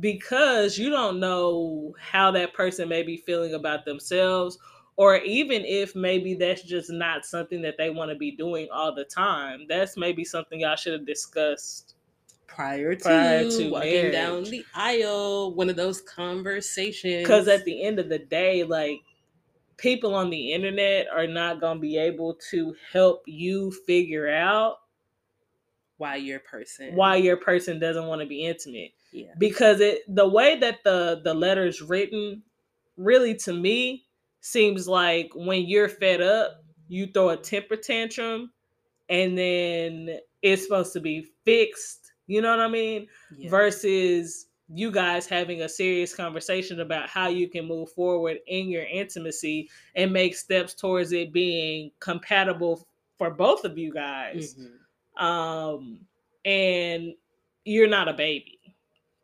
because 0.00 0.76
you 0.76 0.90
don't 0.90 1.18
know 1.18 1.94
how 1.98 2.30
that 2.30 2.52
person 2.52 2.86
may 2.90 3.02
be 3.02 3.16
feeling 3.16 3.54
about 3.54 3.86
themselves 3.86 4.58
or 4.96 5.18
even 5.18 5.62
if 5.64 5.94
maybe 5.94 6.34
that's 6.34 6.62
just 6.62 6.90
not 6.90 7.24
something 7.26 7.62
that 7.62 7.76
they 7.76 7.90
want 7.90 8.10
to 8.10 8.16
be 8.16 8.30
doing 8.30 8.68
all 8.72 8.94
the 8.94 9.04
time 9.04 9.66
that's 9.68 9.96
maybe 9.96 10.24
something 10.24 10.60
y'all 10.60 10.76
should 10.76 10.92
have 10.92 11.06
discussed 11.06 11.94
prior 12.46 12.94
to, 12.94 13.02
prior 13.02 13.50
to 13.50 13.70
walking 13.70 13.92
marriage. 13.92 14.12
down 14.12 14.44
the 14.44 14.64
aisle 14.74 15.54
one 15.54 15.68
of 15.68 15.76
those 15.76 16.00
conversations. 16.00 17.22
Because 17.22 17.48
at 17.48 17.64
the 17.64 17.82
end 17.82 17.98
of 17.98 18.08
the 18.08 18.18
day 18.18 18.64
like 18.64 19.00
people 19.76 20.14
on 20.14 20.30
the 20.30 20.52
internet 20.52 21.06
are 21.14 21.26
not 21.26 21.60
going 21.60 21.76
to 21.76 21.80
be 21.80 21.98
able 21.98 22.38
to 22.50 22.74
help 22.92 23.22
you 23.26 23.70
figure 23.86 24.30
out 24.30 24.76
why 25.98 26.16
your 26.16 26.40
person 26.40 26.94
why 26.94 27.16
your 27.16 27.36
person 27.36 27.78
doesn't 27.78 28.06
want 28.06 28.20
to 28.20 28.26
be 28.26 28.44
intimate. 28.44 28.92
Yeah. 29.12 29.32
Because 29.38 29.80
it 29.80 30.02
the 30.08 30.28
way 30.28 30.58
that 30.58 30.78
the 30.84 31.20
the 31.22 31.34
letter's 31.34 31.82
written 31.82 32.42
really 32.96 33.34
to 33.36 33.52
me 33.52 34.05
seems 34.46 34.86
like 34.86 35.30
when 35.34 35.66
you're 35.66 35.88
fed 35.88 36.20
up, 36.20 36.62
you 36.88 37.06
throw 37.08 37.30
a 37.30 37.36
temper 37.36 37.74
tantrum 37.74 38.52
and 39.08 39.36
then 39.36 40.18
it's 40.40 40.62
supposed 40.62 40.92
to 40.92 41.00
be 41.00 41.26
fixed. 41.44 42.12
You 42.28 42.40
know 42.42 42.50
what 42.50 42.60
I 42.60 42.68
mean? 42.68 43.08
Yeah. 43.36 43.50
Versus 43.50 44.46
you 44.68 44.92
guys 44.92 45.26
having 45.26 45.62
a 45.62 45.68
serious 45.68 46.14
conversation 46.14 46.80
about 46.80 47.08
how 47.08 47.28
you 47.28 47.48
can 47.48 47.66
move 47.66 47.90
forward 47.90 48.38
in 48.46 48.68
your 48.68 48.84
intimacy 48.84 49.68
and 49.96 50.12
make 50.12 50.36
steps 50.36 50.74
towards 50.74 51.12
it 51.12 51.32
being 51.32 51.90
compatible 51.98 52.86
for 53.18 53.30
both 53.30 53.64
of 53.64 53.76
you 53.76 53.92
guys. 53.92 54.54
Mm-hmm. 54.54 55.24
Um, 55.24 56.00
and 56.44 57.14
you're 57.64 57.88
not 57.88 58.08
a 58.08 58.12
baby. 58.12 58.60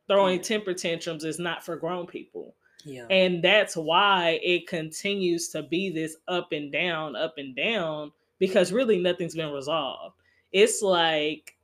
Throwing 0.08 0.38
yeah. 0.38 0.42
temper 0.42 0.74
tantrums 0.74 1.24
is 1.24 1.38
not 1.38 1.64
for 1.64 1.76
grown 1.76 2.06
people. 2.06 2.56
Yeah. 2.84 3.06
And 3.10 3.42
that's 3.42 3.76
why 3.76 4.40
it 4.42 4.66
continues 4.66 5.48
to 5.50 5.62
be 5.62 5.90
this 5.90 6.16
up 6.28 6.52
and 6.52 6.72
down, 6.72 7.16
up 7.16 7.34
and 7.38 7.54
down, 7.54 8.12
because 8.38 8.72
really 8.72 8.98
nothing's 8.98 9.34
been 9.34 9.52
resolved. 9.52 10.16
It's 10.52 10.82
like 10.82 11.56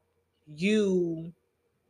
you 0.46 1.32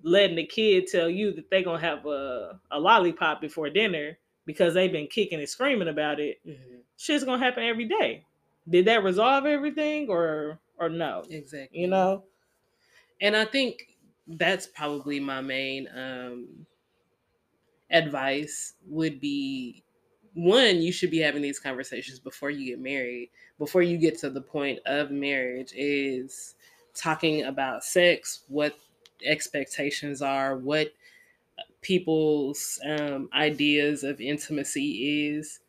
letting 0.03 0.37
the 0.37 0.47
kid 0.47 0.87
tell 0.87 1.09
you 1.09 1.33
that 1.33 1.51
they're 1.51 1.63
gonna 1.63 1.81
have 1.81 2.07
a, 2.07 2.59
a 2.71 2.79
lollipop 2.79 3.41
before 3.41 3.69
dinner 3.69 4.17
because 4.47 4.75
they've 4.75 4.93
been 4.93 5.07
kicking 5.07 5.39
and 5.39 5.49
screaming 5.49 5.89
about 5.89 6.21
it. 6.21 6.41
Mm-hmm. 6.47 6.77
Shit's 6.97 7.25
gonna 7.25 7.43
happen 7.43 7.65
every 7.65 7.87
day. 7.87 8.25
Did 8.69 8.87
that 8.87 9.05
resolve 9.05 9.47
everything 9.47 10.09
or 10.09 10.59
or 10.79 10.89
no? 10.89 11.25
Exactly. 11.29 11.81
You 11.81 11.89
know? 11.89 12.25
And 13.21 13.37
I 13.37 13.45
think 13.45 13.89
that's 14.27 14.67
probably 14.67 15.21
my 15.21 15.41
main 15.41 15.89
um 15.95 16.67
advice 17.91 18.75
would 18.87 19.21
be 19.21 19.83
one, 20.35 20.81
you 20.81 20.93
should 20.93 21.11
be 21.11 21.19
having 21.19 21.43
these 21.43 21.59
conversations 21.59 22.21
before 22.21 22.51
you 22.51 22.67
get 22.67 22.81
married, 22.81 23.31
before 23.59 23.83
you 23.83 23.99
get 23.99 24.19
to 24.19 24.31
the 24.31 24.41
point 24.41 24.79
of 24.87 25.11
marriage, 25.11 25.73
is 25.75 26.55
talking 26.95 27.45
about 27.45 27.83
sex, 27.83 28.45
what 28.49 28.75
expectations 29.25 30.23
are, 30.23 30.57
what 30.57 30.93
people's 31.81 32.81
um, 32.87 33.29
ideas 33.35 34.05
of 34.05 34.21
intimacy 34.21 35.29
is. 35.29 35.61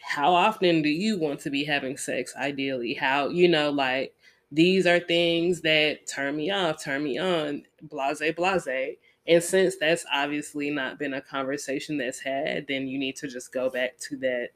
How 0.00 0.34
often 0.34 0.82
do 0.82 0.88
you 0.88 1.18
want 1.18 1.40
to 1.40 1.50
be 1.50 1.64
having 1.64 1.96
sex, 1.96 2.34
ideally? 2.36 2.94
How, 2.94 3.28
you 3.28 3.48
know, 3.48 3.70
like 3.70 4.14
these 4.50 4.86
are 4.86 4.98
things 4.98 5.60
that 5.60 6.06
turn 6.08 6.36
me 6.36 6.50
off, 6.50 6.82
turn 6.82 7.04
me 7.04 7.18
on, 7.18 7.64
blase, 7.82 8.22
blase 8.36 8.96
and 9.26 9.42
since 9.42 9.76
that's 9.76 10.04
obviously 10.12 10.70
not 10.70 10.98
been 10.98 11.14
a 11.14 11.20
conversation 11.20 11.96
that's 11.96 12.20
had, 12.20 12.66
then 12.66 12.88
you 12.88 12.98
need 12.98 13.16
to 13.16 13.28
just 13.28 13.52
go 13.52 13.70
back 13.70 13.98
to 14.08 14.16
that 14.18 14.48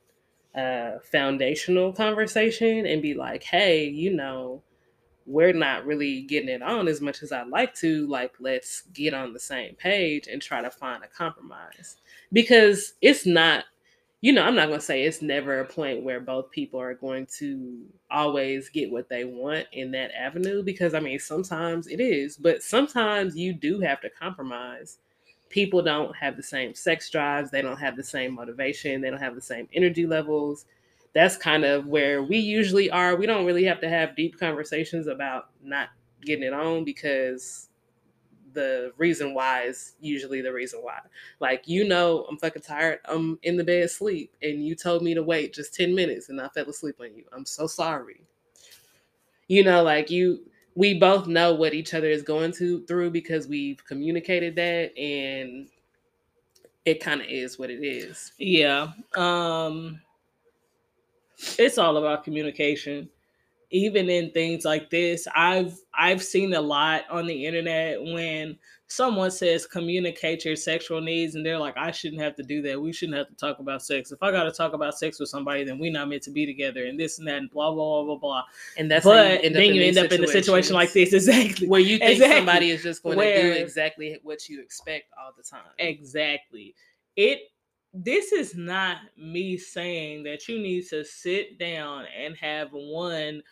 uh, 0.61 0.99
foundational 1.01 1.93
conversation 1.93 2.87
and 2.87 3.03
be 3.03 3.15
like, 3.15 3.45
hey, 3.45 3.87
you 3.87 4.13
know, 4.13 4.63
we're 5.27 5.53
not 5.53 5.85
really 5.85 6.23
getting 6.23 6.49
it 6.49 6.63
on 6.63 6.89
as 6.89 7.01
much 7.01 7.23
as 7.23 7.33
I'd 7.33 7.49
like 7.49 7.75
to. 7.77 8.07
Like, 8.07 8.33
let's 8.41 8.83
get 8.93 9.15
on 9.15 9.33
the 9.33 9.41
same 9.41 9.75
page 9.75 10.29
and 10.29 10.41
try 10.41 10.63
to 10.63 10.71
find 10.71 11.05
a 11.05 11.09
compromise. 11.09 11.97
Because 12.33 12.95
it's 13.01 13.27
not 13.27 13.65
you 14.23 14.33
know, 14.33 14.43
I'm 14.43 14.55
not 14.55 14.69
going 14.69 14.81
to 14.81 14.85
say 14.85 15.03
it's 15.03 15.21
never 15.23 15.61
a 15.61 15.65
point 15.67 16.03
where 16.03 16.21
both 16.21 16.51
people 16.51 16.81
are 16.81 16.95
going 16.95 17.27
to 17.39 17.83
always 18.11 18.69
get 18.69 18.91
what 18.91 19.09
they 19.09 19.25
want 19.25 19.67
in 19.73 19.91
that 19.93 20.11
avenue 20.19 20.63
because 20.63 20.95
I 20.95 21.01
mean, 21.01 21.19
sometimes 21.19 21.87
it 21.87 22.01
is, 22.01 22.37
but 22.37 22.63
sometimes 22.63 23.37
you 23.37 23.53
do 23.53 23.81
have 23.81 24.01
to 24.01 24.11
compromise. 24.11 24.99
People 25.51 25.83
don't 25.83 26.17
have 26.17 26.37
the 26.37 26.43
same 26.43 26.75
sex 26.75 27.11
drives, 27.11 27.51
they 27.51 27.63
don't 27.63 27.79
have 27.79 27.97
the 27.97 28.03
same 28.03 28.35
motivation, 28.35 29.01
they 29.01 29.11
don't 29.11 29.21
have 29.21 29.35
the 29.35 29.41
same 29.41 29.69
energy 29.75 30.07
levels. 30.07 30.65
That's 31.15 31.37
kind 31.37 31.65
of 31.65 31.87
where 31.87 32.23
we 32.23 32.39
usually 32.39 32.91
are. 32.91 33.17
We 33.17 33.27
don't 33.27 33.47
really 33.47 33.65
have 33.65 33.81
to 33.81 33.89
have 33.89 34.17
deep 34.17 34.39
conversations 34.39 35.07
about 35.07 35.51
not 35.63 35.89
getting 36.23 36.45
it 36.45 36.53
on 36.53 36.85
because 36.85 37.69
the 38.57 38.93
reason 38.97 39.35
why 39.35 39.63
is 39.63 39.93
usually 40.01 40.41
the 40.41 40.53
reason 40.53 40.81
why. 40.81 40.99
Like, 41.39 41.69
you 41.69 41.87
know, 41.87 42.27
I'm 42.29 42.39
fucking 42.39 42.63
tired. 42.63 42.99
I'm 43.05 43.39
in 43.45 43.57
the 43.57 43.63
bed 43.63 43.85
asleep, 43.85 44.33
and 44.43 44.67
you 44.67 44.75
told 44.75 45.03
me 45.03 45.15
to 45.15 45.23
wait 45.23 45.55
just 45.55 45.75
10 45.75 45.95
minutes 45.95 46.29
and 46.29 46.41
I 46.41 46.49
fell 46.49 46.69
asleep 46.69 46.97
on 47.01 47.15
you. 47.15 47.25
I'm 47.33 47.47
so 47.47 47.69
sorry. 47.69 48.23
You 49.47 49.63
know, 49.63 49.85
like 49.85 50.11
you 50.11 50.41
we 50.75 50.99
both 50.99 51.27
know 51.27 51.55
what 51.55 51.73
each 51.73 51.95
other 51.95 52.09
is 52.09 52.23
going 52.23 52.53
to 52.53 52.85
through 52.87 53.11
because 53.11 53.47
we've 53.47 53.83
communicated 53.85 54.57
that 54.57 54.97
and 54.99 55.69
it 56.85 57.01
kind 57.01 57.21
of 57.21 57.27
is 57.29 57.59
what 57.59 57.71
it 57.71 57.85
is. 57.85 58.33
Yeah. 58.39 58.89
Um 59.17 60.01
it's 61.59 61.79
all 61.79 61.97
about 61.97 62.25
communication 62.25 63.09
even 63.71 64.09
in 64.09 64.31
things 64.31 64.65
like 64.65 64.91
this, 64.91 65.27
I've 65.35 65.79
I've 65.95 66.23
seen 66.23 66.55
a 66.55 66.61
lot 66.61 67.03
on 67.11 67.27
the 67.27 67.47
internet 67.47 68.01
when 68.01 68.57
someone 68.89 69.31
says 69.31 69.67
communicate 69.67 70.45
your 70.45 70.55
sexual 70.55 71.01
needs 71.01 71.35
and 71.35 71.45
they're 71.45 71.59
like 71.59 71.77
i 71.77 71.91
shouldn't 71.91 72.23
have 72.23 72.37
to 72.37 72.43
do 72.43 72.63
that. 72.63 72.81
We 72.81 72.93
shouldn't 72.93 73.19
have 73.19 73.29
to 73.29 73.35
talk 73.35 73.59
about 73.59 73.83
sex. 73.83 74.13
If 74.13 74.23
i 74.23 74.31
got 74.31 74.45
to 74.45 74.53
talk 74.53 74.75
about 74.75 74.97
sex 74.97 75.19
with 75.19 75.29
somebody 75.29 75.65
then 75.65 75.79
we're 75.79 75.93
not 75.93 76.09
meant 76.09 76.23
to 76.23 76.31
be 76.31 76.47
together 76.47 76.85
and 76.87 76.99
this 76.99 77.19
and 77.19 77.27
that 77.27 77.39
and 77.39 77.51
blah 77.51 77.73
blah 77.73 78.05
blah 78.05 78.15
blah. 78.15 78.19
Blah 78.19 78.43
and 78.79 78.91
that's 78.91 79.05
but 79.05 79.43
you 79.43 79.51
then 79.51 79.75
you 79.75 79.83
end 79.83 79.99
up 79.99 80.13
in 80.13 80.23
a 80.23 80.29
situation 80.29 80.75
like 80.75 80.93
this 80.93 81.13
exactly. 81.13 81.67
Where 81.67 81.81
you 81.81 81.99
think 81.99 82.13
exactly. 82.13 82.37
somebody 82.37 82.71
is 82.71 82.83
just 82.83 83.03
going 83.03 83.19
where, 83.19 83.43
to 83.43 83.55
do 83.55 83.61
exactly 83.61 84.19
what 84.23 84.49
you 84.49 84.63
expect 84.63 85.07
all 85.19 85.33
the 85.37 85.43
time. 85.43 85.73
Exactly. 85.79 86.75
It 87.17 87.41
this 87.93 88.33
is 88.33 88.55
not 88.55 88.99
me 89.17 89.57
saying 89.57 90.23
that 90.25 90.49
you 90.49 90.59
need 90.59 90.87
to 90.89 91.05
sit 91.05 91.59
down 91.59 92.05
and 92.17 92.37
have 92.37 92.69
one 92.73 93.43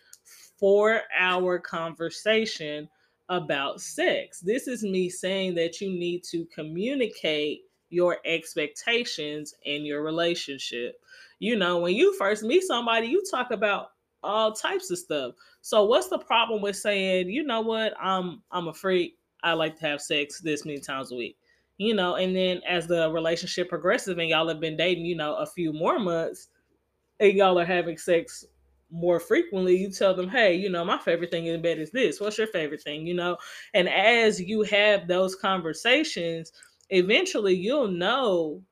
four 0.58 1.00
hour 1.18 1.58
conversation 1.58 2.88
about 3.28 3.80
sex. 3.80 4.40
This 4.40 4.68
is 4.68 4.82
me 4.82 5.08
saying 5.08 5.54
that 5.54 5.80
you 5.80 5.88
need 5.88 6.24
to 6.24 6.46
communicate 6.54 7.62
your 7.90 8.18
expectations 8.24 9.54
in 9.64 9.84
your 9.84 10.02
relationship. 10.02 10.96
You 11.38 11.56
know, 11.56 11.78
when 11.78 11.94
you 11.94 12.16
first 12.18 12.42
meet 12.42 12.64
somebody, 12.64 13.06
you 13.06 13.22
talk 13.30 13.50
about 13.50 13.88
all 14.22 14.52
types 14.52 14.90
of 14.90 14.98
stuff. 14.98 15.34
So 15.60 15.84
what's 15.84 16.08
the 16.08 16.18
problem 16.18 16.60
with 16.60 16.76
saying, 16.76 17.28
you 17.28 17.44
know 17.44 17.60
what, 17.60 17.94
I'm 18.00 18.42
I'm 18.50 18.68
a 18.68 18.74
freak. 18.74 19.16
I 19.42 19.52
like 19.52 19.78
to 19.78 19.86
have 19.86 20.00
sex 20.00 20.40
this 20.40 20.64
many 20.64 20.80
times 20.80 21.12
a 21.12 21.16
week. 21.16 21.36
You 21.76 21.94
know, 21.94 22.16
and 22.16 22.34
then 22.34 22.60
as 22.68 22.86
the 22.86 23.10
relationship 23.10 23.68
progresses 23.68 24.16
and 24.16 24.28
y'all 24.28 24.48
have 24.48 24.60
been 24.60 24.76
dating, 24.76 25.06
you 25.06 25.16
know, 25.16 25.34
a 25.34 25.46
few 25.46 25.72
more 25.72 25.98
months, 25.98 26.48
and 27.20 27.32
y'all 27.32 27.58
are 27.58 27.64
having 27.64 27.98
sex 27.98 28.44
more 28.94 29.18
frequently, 29.18 29.76
you 29.76 29.90
tell 29.90 30.14
them, 30.14 30.28
hey, 30.28 30.54
you 30.54 30.70
know, 30.70 30.84
my 30.84 30.98
favorite 30.98 31.30
thing 31.30 31.46
in 31.46 31.60
bed 31.60 31.78
is 31.78 31.90
this. 31.90 32.20
What's 32.20 32.38
your 32.38 32.46
favorite 32.46 32.82
thing? 32.82 33.06
You 33.06 33.14
know, 33.14 33.36
and 33.74 33.88
as 33.88 34.40
you 34.40 34.62
have 34.62 35.08
those 35.08 35.34
conversations, 35.34 36.52
eventually 36.90 37.54
you'll 37.54 37.88
know 37.88 38.62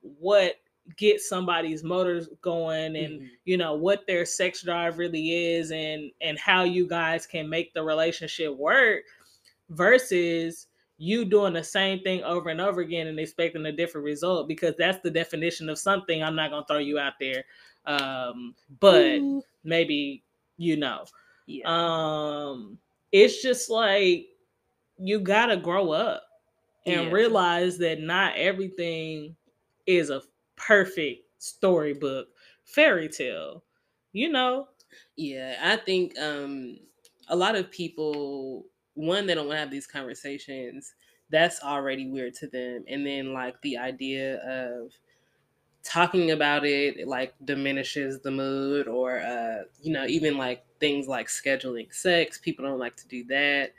what 0.00 0.56
gets 0.96 1.28
somebody's 1.28 1.82
motors 1.82 2.28
going 2.42 2.96
and 2.96 3.20
mm-hmm. 3.20 3.26
you 3.44 3.56
know 3.56 3.72
what 3.72 4.04
their 4.08 4.26
sex 4.26 4.62
drive 4.62 4.98
really 4.98 5.54
is 5.54 5.70
and 5.70 6.10
and 6.20 6.36
how 6.40 6.64
you 6.64 6.88
guys 6.88 7.24
can 7.24 7.48
make 7.48 7.72
the 7.72 7.80
relationship 7.80 8.54
work 8.56 9.02
versus 9.70 10.66
you 10.98 11.24
doing 11.24 11.52
the 11.52 11.62
same 11.62 12.00
thing 12.00 12.20
over 12.24 12.48
and 12.50 12.60
over 12.60 12.80
again 12.80 13.06
and 13.06 13.20
expecting 13.20 13.64
a 13.66 13.72
different 13.72 14.04
result 14.04 14.48
because 14.48 14.74
that's 14.76 14.98
the 15.04 15.10
definition 15.10 15.68
of 15.68 15.78
something 15.78 16.20
i'm 16.20 16.34
not 16.34 16.50
going 16.50 16.64
to 16.64 16.66
throw 16.66 16.78
you 16.78 16.98
out 16.98 17.14
there 17.20 17.44
um 17.86 18.52
but 18.80 19.18
Ooh 19.18 19.40
maybe 19.64 20.24
you 20.56 20.76
know. 20.76 21.04
Yeah. 21.46 21.64
Um 21.66 22.78
it's 23.10 23.42
just 23.42 23.70
like 23.70 24.26
you 24.98 25.20
got 25.20 25.46
to 25.46 25.56
grow 25.56 25.90
up 25.92 26.22
and 26.86 27.06
yeah. 27.06 27.10
realize 27.10 27.78
that 27.78 28.00
not 28.00 28.36
everything 28.36 29.36
is 29.86 30.10
a 30.10 30.22
perfect 30.56 31.22
storybook 31.38 32.28
fairy 32.64 33.08
tale. 33.08 33.64
You 34.12 34.30
know? 34.30 34.68
Yeah, 35.16 35.56
I 35.62 35.76
think 35.76 36.18
um 36.18 36.78
a 37.28 37.36
lot 37.36 37.56
of 37.56 37.70
people 37.70 38.66
one 38.94 39.26
they 39.26 39.34
don't 39.34 39.46
want 39.46 39.56
to 39.56 39.60
have 39.60 39.70
these 39.70 39.86
conversations 39.86 40.94
that's 41.30 41.62
already 41.62 42.10
weird 42.10 42.34
to 42.34 42.46
them 42.46 42.84
and 42.88 43.06
then 43.06 43.32
like 43.32 43.60
the 43.62 43.78
idea 43.78 44.36
of 44.46 44.92
talking 45.84 46.30
about 46.30 46.64
it 46.64 47.08
like 47.08 47.34
diminishes 47.44 48.20
the 48.20 48.30
mood 48.30 48.86
or 48.86 49.18
uh 49.20 49.62
you 49.82 49.92
know 49.92 50.06
even 50.06 50.38
like 50.38 50.64
things 50.78 51.08
like 51.08 51.26
scheduling 51.28 51.92
sex 51.92 52.38
people 52.38 52.64
don't 52.64 52.78
like 52.78 52.96
to 52.96 53.08
do 53.08 53.24
that 53.24 53.72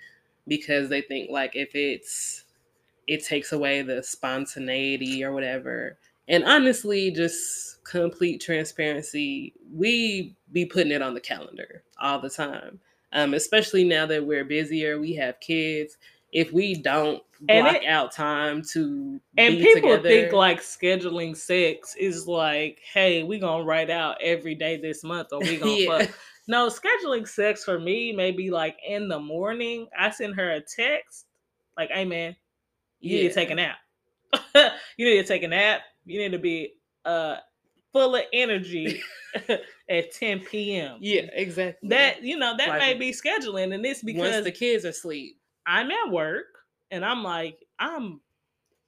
because 0.48 0.90
they 0.90 1.02
think 1.02 1.30
like 1.32 1.56
if 1.56 1.76
it's 1.76 2.44
it 3.08 3.24
takes 3.24 3.52
away 3.52 3.82
the 3.82 4.02
spontaneity 4.02 5.24
or 5.24 5.32
whatever. 5.32 5.98
And 6.28 6.46
honestly 6.46 7.12
just 7.12 7.84
complete 7.84 8.40
transparency 8.40 9.54
we 9.74 10.36
be 10.54 10.66
putting 10.66 10.92
it 10.94 11.02
on 11.02 11.14
the 11.14 11.20
calendar 11.20 11.84
all 12.02 12.20
the 12.22 12.30
time 12.30 12.80
um 13.12 13.34
especially 13.34 13.84
now 13.84 14.06
that 14.06 14.26
we're 14.26 14.46
busier 14.46 15.00
we 15.00 15.14
have 15.16 15.40
kids. 15.42 15.98
If 16.32 16.52
we 16.54 16.76
don't 16.76 17.22
block 17.48 17.76
it, 17.76 17.86
out 17.86 18.12
time 18.12 18.62
to 18.62 19.20
and 19.38 19.58
people 19.58 19.98
together. 19.98 20.10
think 20.10 20.34
like 20.34 20.62
scheduling 20.62 21.36
sex 21.36 21.96
is 21.96 22.28
like 22.28 22.80
hey 22.94 23.24
we 23.24 23.40
gonna 23.40 23.64
write 23.64 23.90
out 23.90 24.18
every 24.22 24.56
day 24.56 24.78
this 24.78 25.04
month 25.04 25.28
or 25.32 25.40
we 25.40 25.58
gonna 25.60 25.72
yeah. 25.72 25.98
fuck 26.00 26.10
no 26.48 26.70
scheduling 26.70 27.28
sex 27.28 27.64
for 27.64 27.80
me 27.80 28.12
maybe 28.12 28.50
like 28.50 28.78
in 28.88 29.08
the 29.08 29.20
morning 29.20 29.88
i 29.98 30.10
send 30.10 30.36
her 30.36 30.52
a 30.52 30.62
text 30.62 31.26
like 31.78 31.90
hey 31.92 32.06
man 32.06 32.36
you 33.00 33.18
yeah. 33.18 33.24
need 33.24 33.30
to 33.30 33.36
take 33.36 33.50
a 33.50 33.56
nap 33.56 33.78
you 34.98 35.06
need 35.06 35.22
to 35.22 35.28
take 35.28 35.44
a 35.44 35.48
nap 35.48 35.82
you 36.06 36.20
need 36.20 36.32
to 36.32 36.40
be 36.40 36.74
uh 37.06 37.36
full 37.94 38.16
of 38.16 38.24
energy 38.34 39.02
at 39.90 40.12
10 40.12 40.40
p.m. 40.40 40.98
Yeah, 41.00 41.28
exactly. 41.32 41.90
That 41.90 42.24
you 42.24 42.38
know 42.38 42.58
that 42.58 42.68
like, 42.68 42.80
may 42.80 42.94
be 42.96 43.12
scheduling, 43.12 43.74
and 43.74 43.86
this 43.86 44.02
because 44.02 44.34
once 44.34 44.44
the 44.44 44.52
kids 44.52 44.84
are 44.84 44.90
asleep, 44.90 45.38
I'm 45.66 45.92
at 45.92 46.12
work 46.12 46.46
and 46.92 47.04
I'm 47.06 47.24
like, 47.24 47.60
I'm 47.80 48.22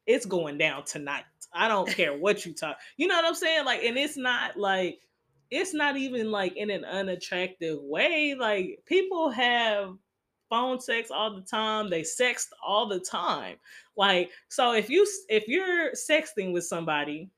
it's 0.06 0.26
going 0.26 0.58
down 0.58 0.84
tonight. 0.86 1.24
I 1.54 1.68
don't 1.68 1.90
care 1.90 2.18
what 2.18 2.46
you 2.46 2.54
talk. 2.54 2.78
You 2.98 3.08
know 3.08 3.16
what 3.16 3.26
I'm 3.26 3.36
saying? 3.36 3.66
Like, 3.66 3.84
and 3.84 3.98
it's 3.98 4.18
not 4.18 4.58
like 4.58 5.02
it's 5.52 5.74
not 5.74 5.98
even 5.98 6.32
like 6.32 6.56
in 6.58 6.70
an 6.70 6.86
unattractive 6.86 7.80
way. 7.82 8.36
Like 8.38 8.80
people 8.86 9.30
have 9.30 9.96
phone 10.50 10.80
sex 10.80 11.12
all 11.12 11.34
the 11.34 11.42
time. 11.42 11.90
They 11.90 12.02
sext 12.02 12.48
all 12.66 12.88
the 12.88 13.00
time. 13.00 13.56
Like, 13.96 14.32
so 14.50 14.74
if 14.74 14.90
you 14.90 15.08
if 15.30 15.48
you're 15.48 15.92
sexting 15.92 16.54
with 16.54 16.66
somebody 16.66 17.30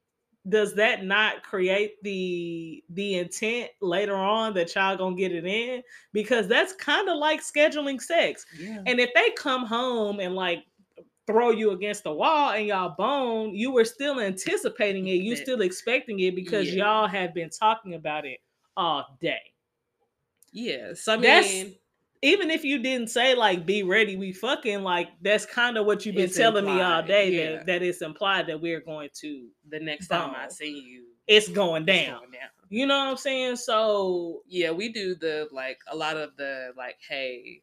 does 0.49 0.73
that 0.75 1.03
not 1.03 1.43
create 1.43 2.01
the 2.03 2.83
the 2.91 3.15
intent 3.15 3.69
later 3.81 4.15
on 4.15 4.53
that 4.53 4.73
y'all 4.75 4.95
gonna 4.95 5.15
get 5.15 5.31
it 5.31 5.45
in 5.45 5.81
because 6.13 6.47
that's 6.47 6.73
kind 6.73 7.09
of 7.09 7.17
like 7.17 7.41
scheduling 7.41 8.01
sex 8.01 8.45
yeah. 8.59 8.81
and 8.85 8.99
if 8.99 9.09
they 9.13 9.29
come 9.31 9.65
home 9.65 10.19
and 10.19 10.35
like 10.35 10.63
throw 11.25 11.49
you 11.49 11.71
against 11.71 12.03
the 12.03 12.11
wall 12.11 12.51
and 12.51 12.67
y'all 12.67 12.95
bone 12.97 13.53
you 13.53 13.71
were 13.71 13.83
still 13.83 14.19
anticipating 14.19 15.07
it 15.07 15.15
you 15.15 15.35
still 15.35 15.61
expecting 15.61 16.19
it 16.21 16.35
because 16.35 16.73
yeah. 16.73 16.85
y'all 16.85 17.07
have 17.07 17.33
been 17.33 17.49
talking 17.49 17.95
about 17.95 18.25
it 18.25 18.39
all 18.77 19.17
day 19.19 19.41
yes 20.53 21.07
i 21.07 21.15
mean 21.15 21.23
that's, 21.23 21.63
even 22.21 22.49
if 22.49 22.63
you 22.63 22.79
didn't 22.79 23.09
say 23.09 23.35
like 23.35 23.65
be 23.65 23.83
ready 23.83 24.15
we 24.15 24.31
fucking 24.31 24.83
like 24.83 25.09
that's 25.21 25.45
kind 25.45 25.77
of 25.77 25.85
what 25.85 26.05
you've 26.05 26.15
been 26.15 26.25
it's 26.25 26.37
telling 26.37 26.65
implied, 26.65 26.75
me 26.75 26.81
all 26.81 27.03
day 27.03 27.31
yeah. 27.31 27.51
that, 27.57 27.65
that 27.65 27.83
it's 27.83 28.01
implied 28.01 28.47
that 28.47 28.61
we're 28.61 28.79
going 28.79 29.09
to 29.13 29.47
the 29.69 29.79
next 29.79 30.07
time 30.07 30.33
i 30.35 30.47
see 30.47 30.79
you 30.79 31.03
it's 31.27 31.49
going 31.49 31.85
down. 31.85 31.97
It's 31.97 32.09
going 32.11 32.31
down 32.31 32.49
you 32.69 32.85
know 32.85 32.97
what 32.97 33.07
i'm 33.07 33.17
saying 33.17 33.55
so 33.55 34.41
yeah 34.47 34.71
we 34.71 34.91
do 34.91 35.15
the 35.15 35.47
like 35.51 35.79
a 35.89 35.95
lot 35.95 36.17
of 36.17 36.35
the 36.37 36.71
like 36.75 36.97
hey 37.07 37.61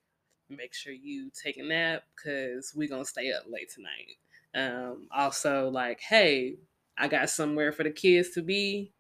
make 0.48 0.74
sure 0.74 0.92
you 0.92 1.30
take 1.42 1.56
a 1.56 1.62
nap 1.62 2.02
because 2.14 2.72
we're 2.74 2.88
gonna 2.88 3.04
stay 3.04 3.32
up 3.32 3.44
late 3.48 3.70
tonight 3.70 4.16
um 4.54 5.08
also 5.14 5.68
like 5.68 6.00
hey 6.00 6.56
i 6.96 7.08
got 7.08 7.28
somewhere 7.28 7.72
for 7.72 7.82
the 7.82 7.90
kids 7.90 8.30
to 8.30 8.42
be 8.42 8.92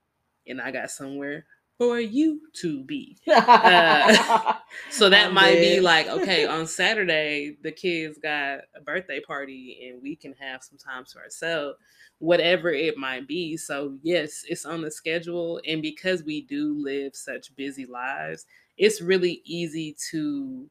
and 0.46 0.60
i 0.60 0.70
got 0.70 0.90
somewhere 0.90 1.46
for 1.78 2.00
you 2.00 2.40
to 2.54 2.82
be. 2.84 3.16
Uh, 3.26 4.54
so 4.90 5.08
that 5.10 5.28
I'm 5.28 5.34
might 5.34 5.54
dead. 5.54 5.76
be 5.76 5.80
like, 5.80 6.06
okay, 6.08 6.46
on 6.46 6.66
Saturday, 6.66 7.56
the 7.62 7.72
kids 7.72 8.18
got 8.18 8.60
a 8.76 8.80
birthday 8.84 9.20
party 9.20 9.88
and 9.88 10.02
we 10.02 10.16
can 10.16 10.34
have 10.34 10.62
some 10.62 10.78
time 10.78 11.04
to 11.12 11.18
ourselves, 11.18 11.78
whatever 12.18 12.70
it 12.70 12.96
might 12.96 13.26
be. 13.26 13.56
So, 13.56 13.98
yes, 14.02 14.44
it's 14.48 14.64
on 14.64 14.82
the 14.82 14.90
schedule. 14.90 15.60
And 15.66 15.82
because 15.82 16.22
we 16.24 16.42
do 16.42 16.76
live 16.78 17.14
such 17.16 17.54
busy 17.56 17.86
lives, 17.86 18.46
it's 18.76 19.00
really 19.00 19.42
easy 19.44 19.96
to 20.10 20.68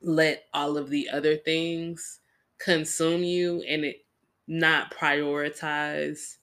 let 0.00 0.44
all 0.54 0.76
of 0.76 0.90
the 0.90 1.08
other 1.10 1.36
things 1.36 2.20
consume 2.58 3.22
you 3.22 3.62
and 3.68 3.84
it 3.84 4.04
not 4.46 4.92
prioritize 4.94 6.36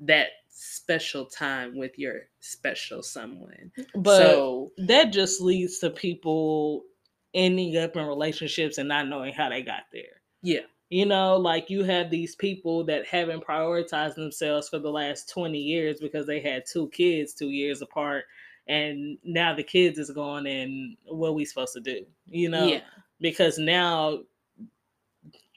that 0.00 0.28
special 0.58 1.26
time 1.26 1.76
with 1.76 1.98
your 1.98 2.22
special 2.40 3.02
someone. 3.02 3.70
But 3.94 4.18
so, 4.18 4.72
that 4.78 5.12
just 5.12 5.40
leads 5.40 5.78
to 5.80 5.90
people 5.90 6.84
ending 7.34 7.76
up 7.76 7.94
in 7.94 8.06
relationships 8.06 8.78
and 8.78 8.88
not 8.88 9.06
knowing 9.06 9.34
how 9.34 9.50
they 9.50 9.60
got 9.60 9.82
there. 9.92 10.22
Yeah. 10.42 10.60
You 10.88 11.04
know, 11.04 11.36
like 11.36 11.68
you 11.68 11.84
have 11.84 12.10
these 12.10 12.34
people 12.36 12.84
that 12.86 13.06
haven't 13.06 13.44
prioritized 13.44 14.14
themselves 14.14 14.68
for 14.68 14.78
the 14.78 14.90
last 14.90 15.28
20 15.28 15.58
years 15.58 16.00
because 16.00 16.26
they 16.26 16.40
had 16.40 16.64
two 16.64 16.88
kids 16.88 17.34
two 17.34 17.50
years 17.50 17.82
apart 17.82 18.24
and 18.66 19.18
now 19.24 19.54
the 19.54 19.62
kids 19.62 19.98
is 19.98 20.10
gone 20.10 20.46
and 20.46 20.96
what 21.06 21.34
we 21.34 21.44
supposed 21.44 21.74
to 21.74 21.80
do, 21.80 22.06
you 22.24 22.48
know? 22.48 22.66
Yeah. 22.66 22.80
Because 23.20 23.58
now 23.58 24.20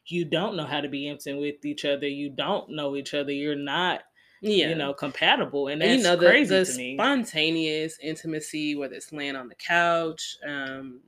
you 0.08 0.26
don't 0.26 0.58
know 0.58 0.66
how 0.66 0.82
to 0.82 0.90
be 0.90 1.08
intimate 1.08 1.40
with 1.40 1.64
each 1.64 1.86
other. 1.86 2.08
You 2.08 2.32
don't 2.32 2.72
know 2.72 2.96
each 2.96 3.14
other. 3.14 3.32
You're 3.32 3.56
not 3.56 4.02
yeah. 4.42 4.70
you 4.70 4.76
know, 4.76 4.94
compatible. 4.94 5.68
And 5.68 5.82
that's 5.82 5.92
and, 5.92 6.00
you 6.00 6.04
know, 6.04 6.18
crazy 6.18 6.56
the, 6.56 6.66
to 6.66 6.78
me. 6.78 6.96
Spontaneous 6.96 7.98
intimacy, 8.02 8.76
whether 8.76 8.96
it's 8.96 9.12
laying 9.12 9.36
on 9.36 9.50
the 9.50 9.56
couch, 9.56 10.38
um, 10.48 11.02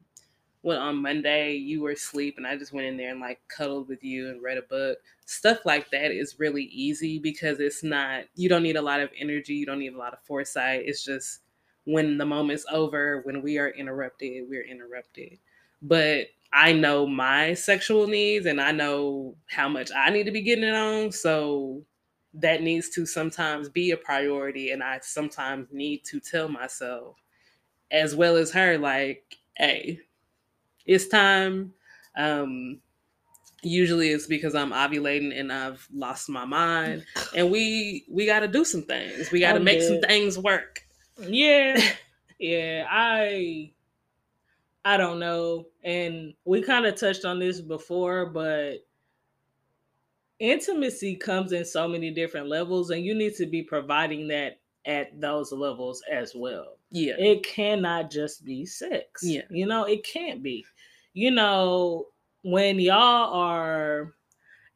when 0.62 0.78
on 0.78 1.02
Monday 1.02 1.56
you 1.56 1.82
were 1.82 1.92
asleep 1.92 2.36
and 2.38 2.46
I 2.46 2.56
just 2.58 2.72
went 2.72 2.88
in 2.88 2.98
there 2.98 3.12
and 3.12 3.20
like 3.20 3.40
cuddled 3.48 3.88
with 3.88 4.04
you 4.04 4.30
and 4.30 4.44
read 4.44 4.58
a 4.58 4.64
book. 4.64 5.00
Stuff 5.26 5.60
like 5.66 5.90
that 5.92 6.12
is 6.12 6.40
really 6.40 6.66
easy 6.66 7.18
because 7.18 7.60
it's 7.60 7.84
not, 7.84 8.26
you 8.36 8.48
don't 8.48 8.64
need 8.64 8.76
a 8.76 8.82
lot 8.82 9.00
of 9.00 9.10
energy, 9.18 9.54
you 9.54 9.66
don't 9.66 9.80
need 9.80 9.94
a 9.94 9.98
lot 9.98 10.14
of 10.14 10.20
foresight. 10.24 10.84
It's 10.86 11.04
just 11.04 11.40
when 11.86 12.18
the 12.18 12.26
moment's 12.26 12.66
over, 12.72 13.22
when 13.24 13.42
we 13.42 13.58
are 13.58 13.70
interrupted, 13.70 14.46
we're 14.50 14.66
interrupted. 14.66 15.40
But 15.82 16.28
I 16.54 16.74
know 16.74 17.08
my 17.08 17.54
sexual 17.54 18.06
needs 18.08 18.46
and 18.46 18.62
I 18.62 18.72
know 18.72 19.36
how 19.48 19.68
much 19.70 19.90
I 19.96 20.10
need 20.12 20.26
to 20.26 20.32
be 20.32 20.42
getting 20.42 20.66
it 20.66 20.76
on. 20.76 21.12
So 21.12 21.82
that 22.34 22.62
needs 22.62 22.90
to 22.90 23.06
sometimes 23.06 23.70
be 23.70 23.92
a 23.92 23.98
priority. 23.98 24.72
And 24.72 24.84
I 24.84 25.00
sometimes 25.02 25.68
need 25.72 26.04
to 26.06 26.20
tell 26.20 26.48
myself, 26.48 27.18
as 27.92 28.16
well 28.16 28.38
as 28.38 28.52
her, 28.52 28.78
like, 28.78 29.38
hey, 29.58 30.00
it's 30.86 31.08
time. 31.08 31.74
Um, 32.18 32.82
usually 33.62 34.10
it's 34.10 34.28
because 34.28 34.56
I'm 34.56 34.72
ovulating 34.72 35.38
and 35.38 35.52
I've 35.52 35.88
lost 35.94 36.30
my 36.30 36.46
mind. 36.46 37.06
And 37.36 37.50
we 37.50 38.06
we 38.10 38.26
gotta 38.26 38.48
do 38.48 38.66
some 38.66 38.84
things. 38.84 39.32
We 39.32 39.40
gotta 39.40 39.60
oh, 39.60 39.64
make 39.64 39.82
some 39.82 40.02
things 40.02 40.38
work. 40.38 40.82
Yeah. 41.20 41.82
yeah. 42.40 42.86
I 42.90 43.72
I 44.84 44.98
don't 44.98 45.20
know. 45.20 45.68
And 45.84 46.34
we 46.44 46.62
kind 46.62 46.86
of 46.86 46.96
touched 46.96 47.24
on 47.24 47.40
this 47.40 47.62
before, 47.62 48.26
but 48.26 48.86
intimacy 50.42 51.16
comes 51.16 51.54
in 51.54 51.64
so 51.64 51.88
many 51.88 52.12
different 52.12 52.50
levels, 52.50 52.90
and 52.90 53.06
you 53.06 53.14
need 53.14 53.36
to 53.36 53.46
be 53.46 53.62
providing 53.62 54.28
that 54.30 54.60
at 54.86 55.20
those 55.22 55.52
levels 55.52 56.02
as 56.12 56.34
well. 56.36 56.78
Yeah. 56.90 57.14
It 57.18 57.44
cannot 57.44 58.10
just 58.10 58.44
be 58.44 58.66
sex. 58.66 59.22
Yeah. 59.24 59.44
You 59.50 59.68
know, 59.68 59.86
it 59.86 60.04
can't 60.04 60.42
be. 60.42 60.66
You 61.14 61.32
know, 61.32 62.08
when 62.44 62.80
y'all 62.80 63.34
are 63.34 64.14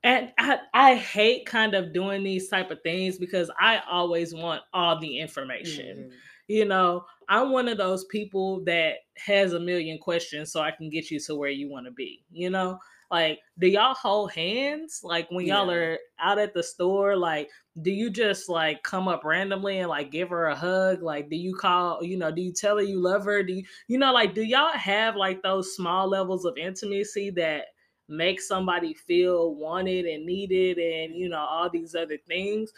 and 0.03 0.31
I, 0.37 0.59
I 0.75 0.95
hate 0.95 1.47
kind 1.47 1.73
of 1.73 1.91
doing 1.91 2.23
these 2.23 2.47
type 2.47 2.69
of 2.69 2.77
things 2.83 3.17
because 3.17 3.49
I 3.59 3.81
always 3.89 4.35
want 4.35 4.61
all 4.71 4.99
the 4.99 5.19
information. 5.19 5.97
Mm-hmm. 5.97 6.09
You 6.47 6.65
know, 6.65 7.05
I'm 7.27 7.51
one 7.51 7.67
of 7.67 7.79
those 7.79 8.05
people 8.05 8.63
that 8.65 8.97
has 9.17 9.53
a 9.53 9.59
million 9.59 9.97
questions 9.97 10.51
so 10.51 10.61
I 10.61 10.69
can 10.69 10.91
get 10.91 11.09
you 11.09 11.19
to 11.21 11.35
where 11.35 11.49
you 11.49 11.71
want 11.71 11.87
to 11.87 11.91
be. 11.91 12.23
You 12.31 12.51
know, 12.51 12.77
like 13.11 13.39
do 13.59 13.67
y'all 13.67 13.93
hold 13.93 14.31
hands? 14.31 15.01
Like 15.03 15.29
when 15.29 15.45
y'all 15.45 15.67
yeah. 15.67 15.73
are 15.73 15.97
out 16.19 16.39
at 16.39 16.53
the 16.53 16.63
store, 16.63 17.15
like 17.15 17.49
do 17.81 17.91
you 17.91 18.09
just 18.09 18.49
like 18.49 18.83
come 18.83 19.07
up 19.07 19.23
randomly 19.23 19.79
and 19.79 19.89
like 19.89 20.11
give 20.11 20.29
her 20.29 20.47
a 20.47 20.55
hug? 20.55 21.01
Like 21.01 21.29
do 21.29 21.35
you 21.35 21.55
call, 21.55 22.03
you 22.03 22.17
know, 22.17 22.31
do 22.31 22.41
you 22.41 22.53
tell 22.53 22.77
her 22.77 22.83
you 22.83 22.99
love 22.99 23.25
her? 23.25 23.43
Do 23.43 23.53
you 23.53 23.63
you 23.87 23.97
know 23.97 24.13
like 24.13 24.33
do 24.33 24.43
y'all 24.43 24.71
have 24.73 25.15
like 25.15 25.41
those 25.41 25.75
small 25.75 26.07
levels 26.07 26.45
of 26.45 26.57
intimacy 26.57 27.29
that 27.31 27.65
make 28.07 28.39
somebody 28.39 28.93
feel 28.93 29.55
wanted 29.55 30.05
and 30.05 30.25
needed 30.25 30.77
and 30.77 31.15
you 31.15 31.29
know 31.29 31.45
all 31.49 31.69
these 31.69 31.95
other 31.95 32.17
things? 32.27 32.71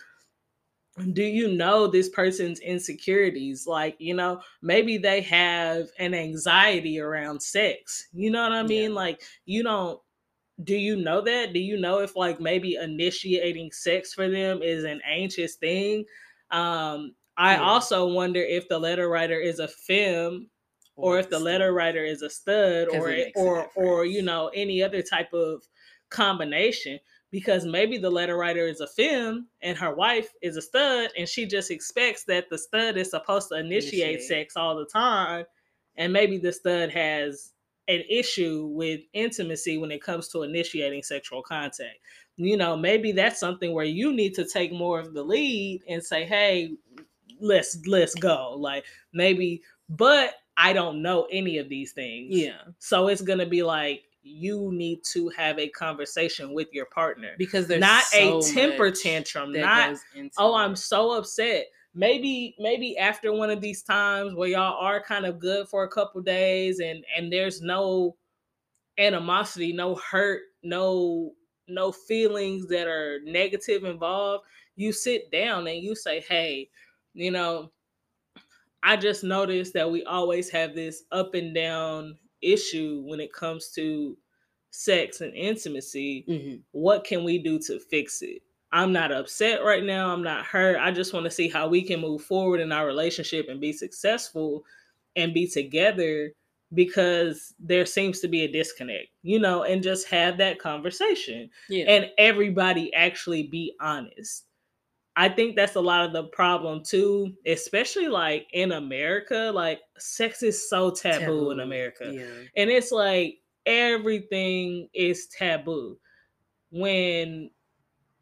do 1.13 1.23
you 1.23 1.55
know 1.55 1.87
this 1.87 2.09
person's 2.09 2.59
insecurities 2.59 3.67
like 3.67 3.95
you 3.99 4.15
know 4.15 4.41
maybe 4.61 4.97
they 4.97 5.21
have 5.21 5.87
an 5.99 6.13
anxiety 6.13 6.99
around 6.99 7.41
sex 7.41 8.07
you 8.13 8.31
know 8.31 8.41
what 8.41 8.51
i 8.51 8.63
mean 8.63 8.89
yeah. 8.89 8.95
like 8.95 9.21
you 9.45 9.61
don't 9.61 9.99
do 10.63 10.75
you 10.75 10.95
know 10.95 11.21
that 11.21 11.53
do 11.53 11.59
you 11.59 11.77
know 11.77 11.99
if 11.99 12.15
like 12.15 12.39
maybe 12.39 12.75
initiating 12.75 13.71
sex 13.71 14.13
for 14.13 14.29
them 14.29 14.61
is 14.61 14.83
an 14.83 14.99
anxious 15.07 15.55
thing 15.55 16.03
um 16.51 17.13
i 17.37 17.53
yeah. 17.53 17.61
also 17.61 18.07
wonder 18.07 18.41
if 18.41 18.67
the 18.67 18.77
letter 18.77 19.09
writer 19.09 19.39
is 19.39 19.59
a 19.59 19.67
femme 19.67 20.49
or, 20.95 21.15
or 21.15 21.19
if 21.19 21.29
the 21.29 21.39
letter 21.39 21.73
writer 21.73 22.03
is 22.03 22.23
a 22.23 22.29
stud 22.29 22.87
or 22.93 23.15
or 23.35 23.69
or 23.75 24.05
you 24.05 24.21
know 24.21 24.49
any 24.55 24.81
other 24.81 25.01
type 25.01 25.31
of 25.33 25.61
combination 26.09 26.99
because 27.29 27.65
maybe 27.65 27.97
the 27.97 28.09
letter 28.09 28.37
writer 28.37 28.65
is 28.65 28.79
a 28.79 28.87
femme 28.87 29.47
and 29.61 29.77
her 29.77 29.93
wife 29.93 30.29
is 30.41 30.57
a 30.57 30.61
stud 30.61 31.09
and 31.17 31.27
she 31.27 31.45
just 31.45 31.69
expects 31.69 32.23
that 32.23 32.49
the 32.49 32.57
stud 32.57 32.95
is 32.95 33.11
supposed 33.11 33.49
to 33.49 33.55
initiate, 33.55 34.15
initiate. 34.15 34.23
sex 34.23 34.55
all 34.55 34.75
the 34.75 34.85
time 34.85 35.45
and 35.97 36.11
maybe 36.13 36.37
the 36.37 36.51
stud 36.51 36.89
has 36.89 37.53
an 37.87 38.03
issue 38.09 38.69
with 38.71 39.01
intimacy 39.13 39.77
when 39.77 39.91
it 39.91 40.01
comes 40.01 40.27
to 40.29 40.43
initiating 40.43 41.03
sexual 41.03 41.41
contact. 41.41 41.99
You 42.35 42.57
know 42.57 42.77
maybe 42.77 43.11
that's 43.11 43.39
something 43.39 43.73
where 43.73 43.85
you 43.85 44.13
need 44.13 44.35
to 44.35 44.45
take 44.45 44.71
more 44.71 44.99
of 44.99 45.13
the 45.13 45.23
lead 45.23 45.81
and 45.87 46.03
say 46.03 46.23
hey 46.25 46.75
let's 47.39 47.79
let's 47.87 48.15
go 48.15 48.55
like 48.57 48.83
maybe 49.13 49.61
but 49.89 50.35
i 50.55 50.73
don't 50.73 51.01
know 51.01 51.27
any 51.31 51.57
of 51.57 51.69
these 51.69 51.93
things. 51.93 52.35
Yeah. 52.35 52.61
So 52.79 53.07
it's 53.07 53.21
gonna 53.21 53.45
be 53.45 53.63
like 53.63 54.03
you 54.21 54.71
need 54.73 54.99
to 55.13 55.29
have 55.29 55.57
a 55.57 55.69
conversation 55.69 56.53
with 56.53 56.67
your 56.73 56.85
partner. 56.87 57.31
Because 57.37 57.67
there's 57.67 57.79
not 57.79 58.03
so 58.03 58.39
a 58.39 58.41
temper 58.41 58.91
tantrum 58.91 59.53
not 59.53 59.97
oh 60.37 60.53
i'm 60.53 60.75
so 60.75 61.13
upset 61.13 61.67
maybe 61.97 62.55
maybe 62.59 62.97
after 62.97 63.33
one 63.33 63.49
of 63.49 63.61
these 63.61 63.83
times 63.83 64.33
where 64.35 64.49
y'all 64.49 64.79
are 64.79 65.01
kind 65.01 65.25
of 65.25 65.39
good 65.39 65.67
for 65.67 65.83
a 65.83 65.89
couple 65.89 66.21
days 66.21 66.79
and 66.79 67.03
and 67.15 67.31
there's 67.31 67.61
no 67.61 68.15
animosity 68.97 69.73
no 69.73 69.95
hurt 69.95 70.41
no 70.63 71.33
no 71.67 71.91
feelings 71.91 72.67
that 72.67 72.87
are 72.87 73.19
negative 73.25 73.83
involved 73.83 74.45
you 74.75 74.91
sit 74.93 75.31
down 75.31 75.67
and 75.67 75.83
you 75.83 75.95
say 75.95 76.19
hey 76.21 76.69
you 77.13 77.31
know 77.31 77.71
i 78.83 78.95
just 78.95 79.23
noticed 79.23 79.73
that 79.73 79.89
we 79.89 80.03
always 80.05 80.49
have 80.49 80.73
this 80.73 81.03
up 81.11 81.33
and 81.33 81.53
down 81.53 82.15
issue 82.41 83.03
when 83.05 83.19
it 83.19 83.33
comes 83.33 83.69
to 83.71 84.17
sex 84.77 85.21
and 85.21 85.33
intimacy, 85.33 86.25
mm-hmm. 86.27 86.55
what 86.71 87.03
can 87.03 87.23
we 87.23 87.39
do 87.39 87.59
to 87.59 87.79
fix 87.79 88.21
it? 88.21 88.41
I'm 88.71 88.91
not 88.91 89.11
upset 89.11 89.63
right 89.63 89.83
now. 89.83 90.11
I'm 90.11 90.23
not 90.23 90.45
hurt. 90.45 90.77
I 90.79 90.91
just 90.91 91.13
want 91.13 91.23
to 91.25 91.31
see 91.31 91.47
how 91.47 91.67
we 91.67 91.81
can 91.81 92.01
move 92.01 92.21
forward 92.21 92.59
in 92.59 92.71
our 92.71 92.85
relationship 92.85 93.47
and 93.49 93.61
be 93.61 93.71
successful 93.71 94.63
and 95.15 95.33
be 95.33 95.47
together 95.47 96.33
because 96.73 97.53
there 97.59 97.85
seems 97.85 98.19
to 98.19 98.27
be 98.27 98.43
a 98.43 98.51
disconnect, 98.51 99.07
you 99.23 99.39
know, 99.39 99.63
and 99.63 99.81
just 99.81 100.07
have 100.09 100.37
that 100.37 100.59
conversation 100.59 101.49
yeah. 101.69 101.85
and 101.85 102.11
everybody 102.17 102.93
actually 102.93 103.43
be 103.43 103.73
honest. 103.79 104.43
I 105.15 105.29
think 105.29 105.55
that's 105.55 105.75
a 105.75 105.81
lot 105.81 106.05
of 106.05 106.13
the 106.13 106.25
problem 106.25 106.83
too, 106.83 107.33
especially 107.45 108.07
like 108.07 108.47
in 108.53 108.73
America. 108.73 109.51
Like 109.53 109.79
sex 109.97 110.43
is 110.43 110.69
so 110.69 110.91
taboo, 110.91 111.19
taboo. 111.19 111.51
in 111.51 111.59
America. 111.61 112.11
Yeah. 112.13 112.43
And 112.55 112.69
it's 112.69 112.91
like 112.91 113.39
everything 113.65 114.89
is 114.93 115.27
taboo. 115.27 115.97
When 116.69 117.49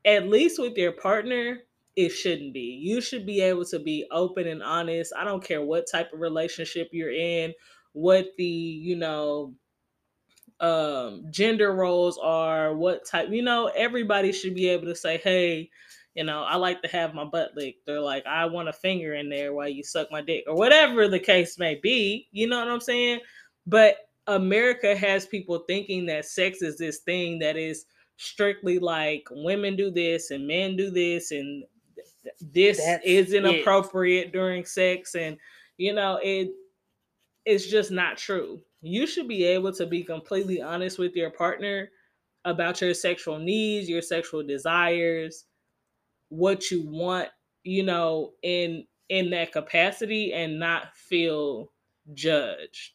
at 0.05 0.27
least 0.27 0.59
with 0.59 0.77
your 0.77 0.91
partner, 0.93 1.59
it 1.95 2.09
shouldn't 2.09 2.53
be. 2.53 2.79
You 2.81 3.01
should 3.01 3.25
be 3.25 3.41
able 3.41 3.65
to 3.65 3.79
be 3.79 4.05
open 4.11 4.47
and 4.47 4.61
honest. 4.63 5.13
I 5.17 5.23
don't 5.23 5.43
care 5.43 5.61
what 5.61 5.87
type 5.91 6.13
of 6.13 6.19
relationship 6.19 6.89
you're 6.91 7.11
in, 7.13 7.53
what 7.93 8.27
the, 8.37 8.45
you 8.45 8.95
know, 8.95 9.53
um 10.61 11.25
gender 11.31 11.73
roles 11.73 12.17
are, 12.17 12.73
what 12.75 13.05
type, 13.05 13.27
you 13.29 13.41
know, 13.41 13.69
everybody 13.75 14.31
should 14.31 14.55
be 14.55 14.69
able 14.69 14.85
to 14.85 14.95
say, 14.95 15.17
"Hey, 15.17 15.69
you 16.15 16.23
know, 16.23 16.43
I 16.43 16.55
like 16.55 16.81
to 16.81 16.87
have 16.87 17.13
my 17.13 17.25
butt 17.25 17.51
licked. 17.57 17.85
They're 17.85 17.99
like, 17.99 18.25
I 18.25 18.45
want 18.45 18.69
a 18.69 18.73
finger 18.73 19.15
in 19.15 19.29
there 19.29 19.53
while 19.53 19.67
you 19.67 19.83
suck 19.83 20.09
my 20.11 20.21
dick, 20.21 20.45
or 20.47 20.55
whatever 20.55 21.07
the 21.09 21.19
case 21.19 21.59
may 21.59 21.75
be. 21.75 22.27
You 22.31 22.47
know 22.47 22.57
what 22.59 22.69
I'm 22.69 22.79
saying? 22.79 23.19
But 23.67 23.97
America 24.27 24.95
has 24.95 25.25
people 25.25 25.59
thinking 25.67 26.05
that 26.07 26.25
sex 26.25 26.61
is 26.61 26.77
this 26.77 26.99
thing 26.99 27.39
that 27.39 27.57
is 27.57 27.85
strictly 28.17 28.79
like 28.79 29.27
women 29.31 29.75
do 29.75 29.91
this 29.91 30.31
and 30.31 30.47
men 30.47 30.75
do 30.75 30.89
this 30.89 31.31
and 31.31 31.63
this 32.39 32.77
That's 32.77 33.05
is 33.05 33.33
inappropriate 33.33 34.27
it. 34.27 34.33
during 34.33 34.65
sex 34.65 35.15
and 35.15 35.37
you 35.77 35.93
know 35.93 36.19
it 36.23 36.49
it's 37.45 37.67
just 37.67 37.91
not 37.91 38.17
true 38.17 38.61
you 38.81 39.05
should 39.05 39.27
be 39.27 39.43
able 39.43 39.73
to 39.73 39.85
be 39.85 40.03
completely 40.03 40.61
honest 40.61 40.97
with 40.97 41.15
your 41.15 41.29
partner 41.29 41.89
about 42.45 42.81
your 42.81 42.93
sexual 42.93 43.37
needs 43.37 43.89
your 43.89 44.01
sexual 44.01 44.43
desires 44.43 45.45
what 46.29 46.71
you 46.71 46.87
want, 46.87 47.29
you 47.63 47.83
know, 47.83 48.33
in 48.43 48.85
in 49.09 49.29
that 49.29 49.51
capacity 49.51 50.33
and 50.33 50.59
not 50.59 50.95
feel 50.95 51.71
judged. 52.13 52.93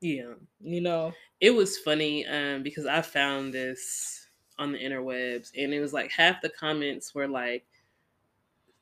Yeah. 0.00 0.34
You 0.60 0.80
know. 0.80 1.12
It 1.40 1.50
was 1.50 1.78
funny 1.78 2.26
um 2.26 2.62
because 2.62 2.86
I 2.86 3.02
found 3.02 3.52
this 3.52 4.21
on 4.62 4.72
the 4.72 4.78
interwebs 4.78 5.50
and 5.56 5.72
it 5.74 5.80
was 5.80 5.92
like 5.92 6.10
half 6.10 6.40
the 6.40 6.48
comments 6.48 7.14
were 7.14 7.28
like 7.28 7.64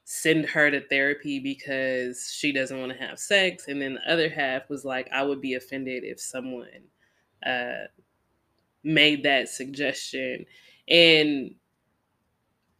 send 0.05 0.45
her 0.47 0.71
to 0.71 0.81
therapy 0.89 1.39
because 1.39 2.33
she 2.33 2.53
doesn't 2.53 2.81
want 2.81 2.93
to 2.93 2.99
have 2.99 3.19
sex 3.19 3.69
and 3.69 3.81
then 3.81 3.95
the 3.95 4.13
other 4.13 4.29
half 4.29 4.69
was 4.69 4.85
like 4.85 5.09
I 5.13 5.23
would 5.23 5.41
be 5.41 5.55
offended 5.55 6.05
if 6.05 6.21
someone 6.21 6.67
uh 7.47 7.87
made 8.83 9.23
that 9.25 9.49
suggestion 9.49 10.47
and 10.89 11.55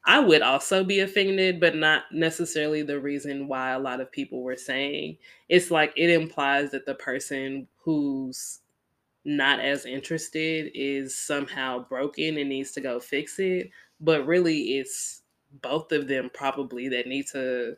I 0.07 0.19
would 0.19 0.43
also 0.43 0.83
be 0.83 1.01
offended, 1.01 1.61
but 1.61 1.77
not 1.77 2.05
necessarily 2.13 2.83
the 2.83 2.99
reason 2.99 3.49
why 3.49 3.73
a 3.73 3.79
lot 3.79 4.01
of 4.01 4.11
people 4.11 4.43
were 4.43 4.57
saying. 4.57 5.19
It's 5.49 5.71
like 5.71 5.93
it 5.97 6.11
implies 6.11 6.71
that 6.71 6.87
the 6.87 6.95
person 6.95 7.69
who's 7.85 8.60
not 9.25 9.61
as 9.61 9.87
interested 9.87 10.71
is 10.75 11.17
somehow 11.17 11.81
broken 11.81 12.39
and 12.39 12.49
needs 12.49 12.73
to 12.73 12.81
go 12.81 12.99
fix 12.99 13.39
it. 13.39 13.71
But 14.01 14.27
really, 14.27 14.79
it's 14.79 15.23
both 15.63 15.93
of 15.93 16.09
them 16.09 16.31
probably 16.33 16.89
that 16.89 17.07
need 17.07 17.27
to, 17.33 17.77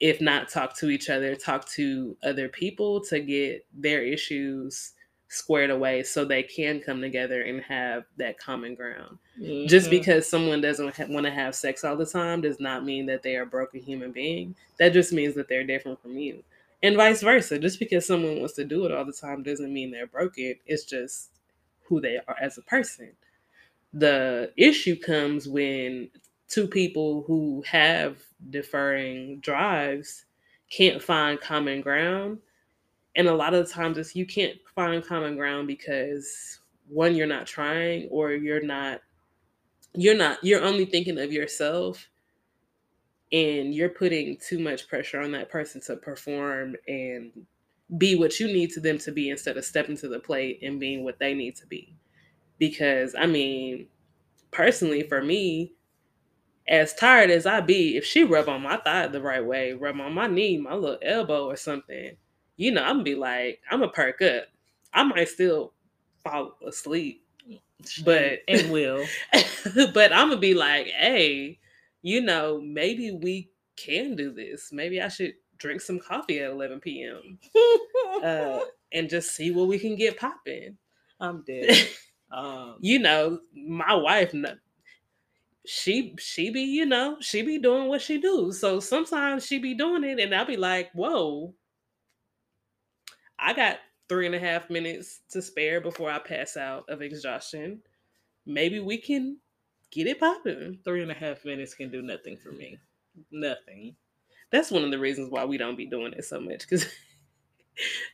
if 0.00 0.20
not 0.20 0.48
talk 0.48 0.76
to 0.78 0.88
each 0.88 1.10
other, 1.10 1.34
talk 1.34 1.68
to 1.70 2.16
other 2.22 2.48
people 2.48 3.00
to 3.02 3.20
get 3.20 3.66
their 3.74 4.02
issues 4.02 4.92
squared 5.28 5.70
away 5.70 6.02
so 6.02 6.24
they 6.24 6.42
can 6.42 6.80
come 6.80 7.00
together 7.00 7.42
and 7.42 7.62
have 7.62 8.04
that 8.16 8.36
common 8.38 8.74
ground. 8.74 9.16
Mm-hmm. 9.40 9.68
Just 9.68 9.88
because 9.88 10.28
someone 10.28 10.60
doesn't 10.60 10.96
ha- 10.96 11.06
want 11.08 11.24
to 11.24 11.30
have 11.30 11.54
sex 11.54 11.84
all 11.84 11.96
the 11.96 12.04
time 12.06 12.40
does 12.40 12.58
not 12.58 12.84
mean 12.84 13.06
that 13.06 13.22
they 13.22 13.36
are 13.36 13.42
a 13.42 13.46
broken 13.46 13.80
human 13.80 14.10
being. 14.10 14.56
That 14.78 14.92
just 14.92 15.12
means 15.12 15.34
that 15.36 15.48
they're 15.48 15.62
different 15.62 16.02
from 16.02 16.18
you. 16.18 16.42
And 16.82 16.96
vice 16.96 17.22
versa. 17.22 17.58
Just 17.58 17.78
because 17.78 18.06
someone 18.06 18.40
wants 18.40 18.54
to 18.54 18.64
do 18.64 18.86
it 18.86 18.92
all 18.92 19.04
the 19.04 19.12
time 19.12 19.42
doesn't 19.42 19.72
mean 19.72 19.90
they're 19.90 20.06
broken. 20.06 20.56
It's 20.66 20.84
just 20.84 21.30
who 21.86 22.00
they 22.00 22.18
are 22.28 22.36
as 22.40 22.58
a 22.58 22.62
person. 22.62 23.12
The 23.92 24.52
issue 24.56 24.96
comes 24.96 25.48
when 25.48 26.10
two 26.48 26.68
people 26.68 27.24
who 27.26 27.62
have 27.66 28.18
differing 28.50 29.40
drives 29.40 30.26
can't 30.70 31.02
find 31.02 31.40
common 31.40 31.80
ground 31.80 32.38
and 33.16 33.28
a 33.28 33.34
lot 33.34 33.54
of 33.54 33.66
the 33.66 33.72
times 33.72 33.98
it's 33.98 34.16
you 34.16 34.26
can't 34.26 34.58
find 34.74 35.04
common 35.04 35.36
ground 35.36 35.68
because 35.68 36.60
one 36.88 37.16
you're 37.16 37.26
not 37.26 37.46
trying 37.46 38.08
or 38.10 38.32
you're 38.32 38.62
not 38.62 39.02
you're 39.94 40.16
not 40.16 40.42
you're 40.44 40.64
only 40.64 40.86
thinking 40.86 41.18
of 41.18 41.32
yourself 41.32 42.09
and 43.32 43.74
you're 43.74 43.88
putting 43.88 44.36
too 44.36 44.58
much 44.58 44.88
pressure 44.88 45.20
on 45.20 45.32
that 45.32 45.50
person 45.50 45.80
to 45.80 45.96
perform 45.96 46.74
and 46.88 47.30
be 47.98 48.16
what 48.16 48.38
you 48.40 48.46
need 48.46 48.70
to 48.70 48.80
them 48.80 48.98
to 48.98 49.12
be 49.12 49.30
instead 49.30 49.56
of 49.56 49.64
stepping 49.64 49.96
to 49.96 50.08
the 50.08 50.18
plate 50.18 50.60
and 50.62 50.80
being 50.80 51.04
what 51.04 51.18
they 51.18 51.34
need 51.34 51.56
to 51.56 51.66
be 51.66 51.94
because 52.58 53.14
i 53.18 53.26
mean 53.26 53.86
personally 54.50 55.02
for 55.02 55.22
me 55.22 55.72
as 56.68 56.94
tired 56.94 57.30
as 57.30 57.46
i 57.46 57.60
be 57.60 57.96
if 57.96 58.04
she 58.04 58.22
rub 58.22 58.48
on 58.48 58.62
my 58.62 58.76
thigh 58.78 59.08
the 59.08 59.20
right 59.20 59.44
way 59.44 59.72
rub 59.72 60.00
on 60.00 60.12
my 60.12 60.26
knee 60.28 60.56
my 60.56 60.74
little 60.74 60.98
elbow 61.02 61.46
or 61.46 61.56
something 61.56 62.16
you 62.60 62.70
know, 62.72 62.82
I'm 62.82 62.96
gonna 62.96 63.04
be 63.04 63.14
like, 63.14 63.62
I'm 63.70 63.80
gonna 63.80 63.90
perk 63.90 64.20
up. 64.20 64.44
I 64.92 65.02
might 65.02 65.28
still 65.30 65.72
fall 66.22 66.58
asleep, 66.68 67.24
but 68.04 68.40
and 68.46 68.70
will. 68.70 69.02
but 69.94 70.12
I'm 70.12 70.28
gonna 70.28 70.36
be 70.36 70.52
like, 70.52 70.88
hey, 70.88 71.58
you 72.02 72.20
know, 72.20 72.60
maybe 72.60 73.12
we 73.12 73.50
can 73.76 74.16
do 74.16 74.32
this. 74.32 74.70
Maybe 74.72 75.00
I 75.00 75.08
should 75.08 75.34
drink 75.58 75.80
some 75.80 76.00
coffee 76.00 76.40
at 76.40 76.50
11 76.50 76.80
p.m. 76.80 77.38
uh, 78.22 78.60
and 78.92 79.08
just 79.08 79.34
see 79.34 79.50
what 79.50 79.68
we 79.68 79.78
can 79.78 79.96
get 79.96 80.18
popping. 80.18 80.76
I'm 81.20 81.42
dead. 81.46 81.88
Um, 82.32 82.76
you 82.80 82.98
know, 82.98 83.40
my 83.54 83.94
wife, 83.94 84.34
she 85.66 86.14
she 86.18 86.50
be 86.50 86.62
you 86.62 86.86
know 86.86 87.16
she 87.20 87.42
be 87.42 87.58
doing 87.58 87.88
what 87.88 88.00
she 88.00 88.18
do. 88.18 88.50
So 88.52 88.80
sometimes 88.80 89.46
she 89.46 89.58
be 89.58 89.74
doing 89.74 90.04
it, 90.04 90.18
and 90.18 90.34
I'll 90.34 90.46
be 90.46 90.56
like, 90.56 90.90
whoa, 90.92 91.54
I 93.38 93.52
got 93.52 93.78
three 94.08 94.26
and 94.26 94.34
a 94.34 94.40
half 94.40 94.70
minutes 94.70 95.20
to 95.30 95.42
spare 95.42 95.80
before 95.80 96.10
I 96.10 96.18
pass 96.18 96.56
out 96.56 96.84
of 96.88 97.02
exhaustion. 97.02 97.80
Maybe 98.46 98.80
we 98.80 98.98
can 98.98 99.38
get 99.90 100.06
it 100.06 100.20
popping. 100.20 100.78
Three 100.84 101.02
and 101.02 101.10
a 101.10 101.14
half 101.14 101.44
minutes 101.44 101.74
can 101.74 101.90
do 101.90 102.02
nothing 102.02 102.36
for 102.36 102.52
me. 102.52 102.78
Nothing. 103.30 103.96
That's 104.50 104.70
one 104.70 104.84
of 104.84 104.90
the 104.90 104.98
reasons 104.98 105.30
why 105.30 105.44
we 105.44 105.58
don't 105.58 105.76
be 105.76 105.86
doing 105.86 106.12
it 106.12 106.24
so 106.24 106.40
much 106.40 106.60
because 106.60 106.86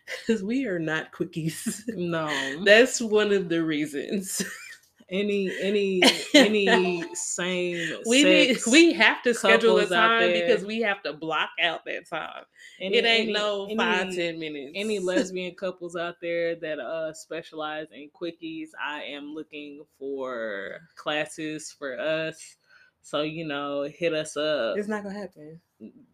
because 0.06 0.42
we 0.42 0.66
are 0.66 0.78
not 0.78 1.12
quickies. 1.12 1.82
No, 1.88 2.64
that's 2.64 3.00
one 3.00 3.32
of 3.32 3.48
the 3.48 3.62
reasons. 3.62 4.42
any 5.08 5.50
any 5.60 6.02
any 6.34 7.04
same 7.14 7.98
we 8.06 8.24
need 8.24 8.58
we 8.70 8.92
have 8.92 9.22
to 9.22 9.32
schedule 9.32 9.78
a 9.78 9.86
time 9.86 10.32
because 10.32 10.64
we 10.64 10.80
have 10.80 11.02
to 11.02 11.12
block 11.12 11.50
out 11.62 11.84
that 11.84 12.08
time. 12.08 12.44
Any, 12.80 12.96
it 12.96 13.04
ain't 13.04 13.22
any, 13.28 13.32
no 13.32 13.68
five 13.76 14.06
any, 14.06 14.16
ten 14.16 14.38
minutes. 14.38 14.72
any 14.74 14.98
lesbian 15.00 15.54
couples 15.54 15.96
out 15.96 16.16
there 16.20 16.56
that 16.56 16.78
uh 16.78 17.12
specialize 17.12 17.86
in 17.92 18.10
quickies 18.20 18.68
i 18.84 19.02
am 19.02 19.34
looking 19.34 19.84
for 19.98 20.78
classes 20.96 21.74
for 21.76 21.98
us. 21.98 22.56
So 23.02 23.22
you 23.22 23.46
know 23.46 23.82
hit 23.82 24.12
us 24.12 24.36
up. 24.36 24.76
It's 24.76 24.88
not 24.88 25.04
gonna 25.04 25.18
happen. 25.18 25.60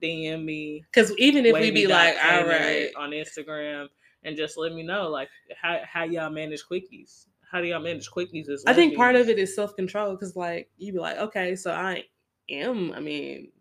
Dm 0.03 0.45
me. 0.45 0.85
Because 0.93 1.17
even 1.19 1.47
if 1.47 1.55
we 1.55 1.71
be 1.71 1.87
like 1.87 2.17
all 2.23 2.45
right. 2.45 2.91
on 2.99 3.11
instagram 3.11 3.89
and 4.25 4.37
just 4.37 4.59
let 4.59 4.73
me 4.73 4.83
know 4.83 5.09
like 5.09 5.29
how, 5.61 5.81
how 5.91 6.05
y'all 6.05 6.31
manage 6.31 6.63
quickies 6.71 7.27
how 7.53 7.61
do 7.61 7.67
y'all 7.67 7.81
manage 7.81 8.11
quickies? 8.11 8.49
As 8.49 8.65
I 8.67 8.73
think 8.73 8.97
part 8.97 9.15
of 9.15 9.29
it 9.29 9.39
is 9.39 9.55
self 9.55 9.77
control 9.77 10.13
because, 10.13 10.35
like, 10.35 10.71
you 10.79 10.93
be 10.93 10.99
like, 10.99 11.19
okay, 11.19 11.55
so 11.55 11.71
I 11.71 12.05
am, 12.49 12.93
I 12.93 13.01
mean, 13.01 13.53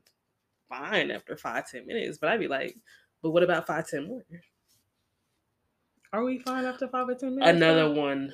fine 0.69 1.11
after 1.11 1.35
five 1.35 1.69
ten 1.69 1.85
minutes, 1.85 2.17
but 2.17 2.29
I'd 2.29 2.39
be 2.39 2.47
like, 2.47 2.75
but 3.21 3.31
what 3.31 3.43
about 3.43 3.67
five 3.67 3.87
ten 3.87 4.07
more? 4.07 4.23
Are 6.13 6.23
we 6.23 6.39
fine 6.39 6.65
after 6.65 6.87
five 6.87 7.09
or 7.09 7.15
ten 7.15 7.35
minutes? 7.35 7.57
Another 7.57 7.89
though? 7.89 8.01
one. 8.01 8.33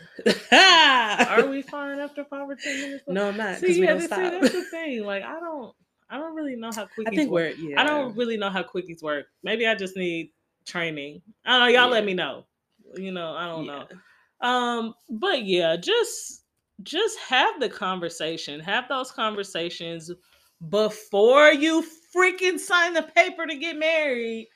Are 0.52 1.48
we 1.48 1.62
fine 1.63 2.00
after 2.00 2.24
five 2.26 2.48
or 2.48 2.56
ten 2.56 2.80
minutes? 2.80 3.04
No, 3.08 3.30
I'm 3.30 3.38
not. 3.38 3.58
See, 3.58 3.82
yeah, 3.82 4.00
see, 4.00 4.08
that's 4.08 4.52
the 4.52 4.63
thing. 4.72 5.06
Like, 5.06 5.24
I 5.24 5.39
don't, 5.39 5.76
I 6.08 6.17
don't 6.17 6.36
really 6.36 6.56
know 6.56 6.70
how 6.74 6.86
quickies. 6.86 7.08
I 7.08 7.15
think 7.15 7.32
work. 7.32 7.56
we're, 7.58 7.70
yeah. 7.70 7.82
I 7.82 7.84
don't 7.84 8.15
really 8.15 8.38
know 8.38 8.52
how 8.52 8.62
quickies 8.62 9.02
work. 9.02 9.26
Maybe 9.41 9.65
I 9.65 9.74
just 9.74 9.98
need 9.98 10.32
training. 10.65 11.22
I 11.46 11.52
don't 11.52 11.60
know. 11.60 11.65
Y'all 11.65 11.88
yeah. 11.88 11.93
let 11.93 12.06
me 12.06 12.13
know. 12.13 12.46
You 12.96 13.12
know, 13.12 13.34
I 13.34 13.48
don't 13.48 13.65
yeah. 13.65 13.72
know. 13.72 13.88
Um, 14.41 14.93
but 15.10 15.45
yeah, 15.45 15.76
just 15.76 16.43
just 16.84 17.17
have 17.19 17.60
the 17.60 17.69
conversation. 17.69 18.60
Have 18.60 18.88
those 18.88 19.12
conversations 19.12 20.12
before 20.69 21.52
you 21.52 21.86
freaking 22.15 22.60
sign 22.60 22.93
the 22.93 23.04
paper 23.04 23.45
to 23.45 23.56
get 23.56 23.78
married. 23.78 24.47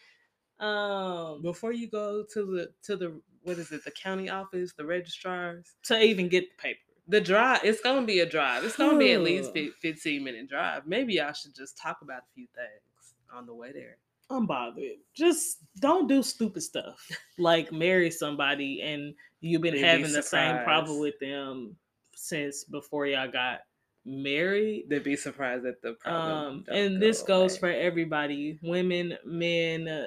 Um, 0.60 1.42
before 1.42 1.72
you 1.72 1.90
go 1.90 2.24
to 2.34 2.46
the 2.46 2.70
to 2.84 2.96
the 2.96 3.20
what 3.44 3.58
is 3.58 3.72
it, 3.72 3.84
the 3.84 3.92
county 3.92 4.30
office, 4.30 4.74
the 4.74 4.86
registrars, 4.86 5.74
to 5.84 6.00
even 6.00 6.28
get 6.30 6.46
the 6.50 6.62
paper. 6.62 6.80
The 7.08 7.20
drive, 7.20 7.62
it's 7.64 7.82
gonna 7.82 8.06
be 8.06 8.20
a 8.20 8.26
drive. 8.26 8.64
It's 8.64 8.78
gonna 8.78 8.98
be 8.98 9.14
at 9.14 9.22
least 9.22 9.52
15 9.82 10.24
minute 10.24 10.48
drive. 10.48 10.86
Maybe 10.86 11.20
I 11.20 11.32
should 11.32 11.56
just 11.56 11.78
talk 11.78 11.98
about 12.04 12.20
a 12.20 12.34
few 12.36 12.46
things 12.56 13.16
on 13.34 13.48
the 13.48 13.56
way 13.56 13.72
there. 13.72 13.98
I'm 14.30 14.46
bothered. 14.46 15.00
Just 15.14 15.58
don't 15.80 16.08
do 16.08 16.24
stupid 16.24 16.62
stuff 16.62 17.06
like 17.38 17.72
marry 17.72 18.12
somebody 18.12 18.82
and 18.82 19.14
you've 19.42 19.62
been 19.62 19.76
They'd 19.76 19.84
having 19.84 20.12
the 20.12 20.24
same 20.24 20.64
problem 20.64 21.00
with 21.00 21.20
them 21.20 21.76
since 22.16 22.64
before 22.64 23.06
y'all 23.08 23.32
got 23.32 23.62
married. 24.06 24.86
They'd 24.90 25.04
be 25.04 25.16
surprised 25.16 25.66
at 25.66 25.82
the 25.82 25.94
problem. 25.94 26.32
Um, 26.32 26.66
and 26.70 26.96
go 26.96 27.00
this 27.00 27.22
goes 27.24 27.58
for 27.58 27.70
everybody: 27.70 28.60
women, 28.62 29.18
men, 29.26 29.88
uh, 29.88 30.06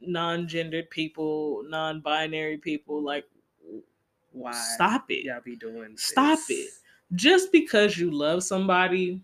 non-gendered 0.00 0.90
people, 0.90 1.64
non-binary 1.68 2.58
people. 2.58 3.02
Like, 3.02 3.24
why? 4.32 4.52
Stop 4.52 5.10
it! 5.10 5.24
Y'all 5.24 5.40
be 5.44 5.56
doing. 5.56 5.96
Stop 5.96 6.38
it! 6.48 6.70
Just 7.14 7.52
because 7.52 7.96
you 7.96 8.10
love 8.10 8.42
somebody 8.42 9.20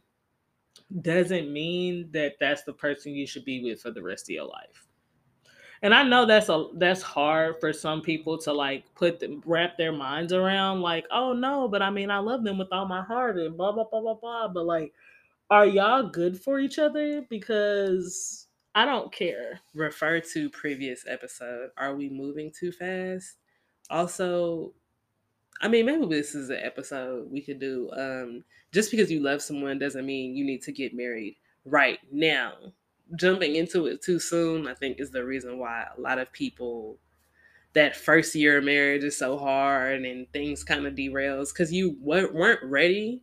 doesn't 1.01 1.53
mean 1.53 2.09
that 2.13 2.35
that's 2.39 2.63
the 2.65 2.73
person 2.73 3.15
you 3.15 3.27
should 3.27 3.45
be 3.45 3.63
with 3.63 3.81
for 3.81 3.91
the 3.91 4.03
rest 4.03 4.27
of 4.27 4.31
your 4.31 4.47
life. 4.47 4.87
And 5.83 5.93
I 5.93 6.05
know 6.05 6.25
that's 6.25 6.49
a 6.49 6.67
that's 6.75 7.03
hard 7.03 7.57
for 7.61 7.73
some 7.73 8.03
people 8.03 8.39
to 8.39 8.53
like 8.53 8.85
put 8.95 9.23
wrap 9.45 9.77
their 9.77 9.93
minds 9.93 10.33
around 10.33 10.81
like, 10.81 11.07
oh 11.11 11.33
no, 11.33 11.67
but 11.67 11.83
I 11.83 11.91
mean 11.91 12.11
I 12.11 12.19
love 12.19 12.45
them 12.45 12.57
with 12.57 12.73
all 12.73 12.87
my 12.87 13.03
heart 13.03 13.37
and 13.37 13.57
blah 13.57 13.73
blah 13.73 13.85
blah 13.85 14.01
blah 14.01 14.15
blah. 14.15 14.49
But 14.49 14.65
like, 14.65 14.93
are 15.51 15.67
y'all 15.67 16.05
good 16.09 16.41
for 16.41 16.61
each 16.61 16.79
other? 16.79 17.23
Because 17.29 18.47
I 18.75 18.85
don't 18.87 19.13
care. 19.13 19.61
Refer 19.75 20.21
to 20.21 20.51
previous 20.51 21.05
episode. 21.09 21.71
Are 21.77 21.97
we 21.97 22.09
moving 22.09 22.53
too 22.57 22.71
fast? 22.71 23.37
Also, 23.91 24.73
I 25.61 25.69
mean, 25.69 25.87
maybe 25.87 26.07
this 26.07 26.35
is 26.35 26.49
an 26.51 26.61
episode 26.63 27.31
we 27.31 27.41
could 27.43 27.59
do. 27.59 27.91
Um, 27.93 28.45
just 28.73 28.91
because 28.91 29.11
you 29.11 29.21
love 29.21 29.43
someone 29.43 29.79
doesn't 29.79 30.07
mean 30.07 30.35
you 30.35 30.45
need 30.45 30.63
to 30.63 30.73
get 30.73 30.95
married 30.95 31.37
right 31.65 31.99
now. 32.11 32.55
Jumping 33.17 33.57
into 33.57 33.87
it 33.87 34.03
too 34.03 34.19
soon, 34.19 34.67
I 34.67 34.75
think, 34.75 35.01
is 35.01 35.11
the 35.11 35.25
reason 35.25 35.59
why 35.59 35.87
a 35.97 36.01
lot 36.01 36.19
of 36.19 36.33
people 36.33 36.99
that 37.75 37.97
first 37.97 38.35
year 38.35 38.59
of 38.59 38.65
marriage 38.65 39.05
is 39.05 39.17
so 39.17 39.39
hard 39.39 40.05
and 40.05 40.31
things 40.33 40.63
kind 40.63 40.87
of 40.87 40.95
derails 40.95 41.53
because 41.53 41.73
you 41.73 41.97
weren't 42.01 42.63
ready. 42.65 43.23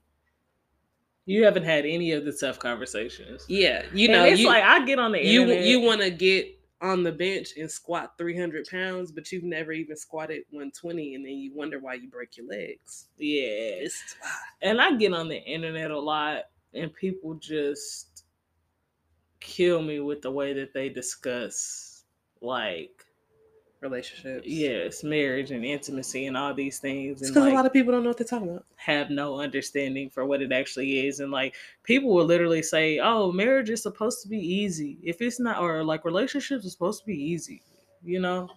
You 1.25 1.45
haven't 1.45 1.63
had 1.63 1.85
any 1.85 2.11
of 2.13 2.25
the 2.25 2.31
tough 2.31 2.57
conversations. 2.57 3.45
Yeah, 3.47 3.83
you 3.93 4.07
know, 4.07 4.23
and 4.23 4.33
it's 4.33 4.41
you, 4.41 4.47
like 4.47 4.63
I 4.63 4.83
get 4.85 4.97
on 4.97 5.11
the 5.11 5.23
you 5.23 5.41
internet. 5.41 5.65
you 5.65 5.81
want 5.81 6.01
to 6.01 6.09
get 6.09 6.47
on 6.81 7.03
the 7.03 7.11
bench 7.11 7.49
and 7.57 7.69
squat 7.69 8.17
300 8.17 8.65
pounds, 8.71 9.11
but 9.11 9.31
you've 9.31 9.43
never 9.43 9.71
even 9.71 9.95
squatted 9.95 10.43
120, 10.49 11.15
and 11.15 11.25
then 11.25 11.33
you 11.33 11.53
wonder 11.53 11.77
why 11.79 11.93
you 11.95 12.09
break 12.09 12.37
your 12.37 12.47
legs. 12.47 13.07
Yeah. 13.17 13.87
And 14.61 14.81
I 14.81 14.95
get 14.95 15.13
on 15.13 15.27
the 15.27 15.37
internet 15.37 15.91
a 15.91 15.99
lot 15.99 16.45
and 16.73 16.93
people 16.93 17.35
just 17.35 18.08
kill 19.39 19.81
me 19.81 19.99
with 19.99 20.21
the 20.21 20.31
way 20.31 20.53
that 20.53 20.73
they 20.73 20.89
discuss 20.89 22.03
like 22.41 23.05
relationships. 23.81 24.45
yes, 24.45 25.03
marriage 25.03 25.51
and 25.51 25.63
intimacy 25.63 26.25
and 26.25 26.35
all 26.35 26.53
these 26.53 26.79
things. 26.79 27.19
Because 27.19 27.35
like, 27.35 27.53
a 27.53 27.55
lot 27.55 27.65
of 27.65 27.73
people 27.73 27.93
don't 27.93 28.03
know 28.03 28.09
what 28.09 28.17
they're 28.17 28.27
talking 28.27 28.49
about. 28.49 28.65
have 28.75 29.09
no 29.09 29.39
understanding 29.39 30.09
for 30.09 30.25
what 30.25 30.41
it 30.41 30.51
actually 30.51 31.07
is. 31.07 31.19
And 31.19 31.31
like 31.31 31.55
people 31.83 32.13
will 32.13 32.25
literally 32.25 32.63
say, 32.63 32.99
Oh, 32.99 33.31
marriage 33.31 33.69
is 33.69 33.81
supposed 33.81 34.21
to 34.23 34.27
be 34.27 34.39
easy. 34.39 34.97
If 35.03 35.21
it's 35.21 35.39
not 35.39 35.61
or 35.61 35.83
like 35.83 36.05
relationships 36.05 36.65
are 36.65 36.69
supposed 36.69 37.01
to 37.01 37.05
be 37.05 37.17
easy, 37.17 37.61
you 38.03 38.19
know? 38.19 38.49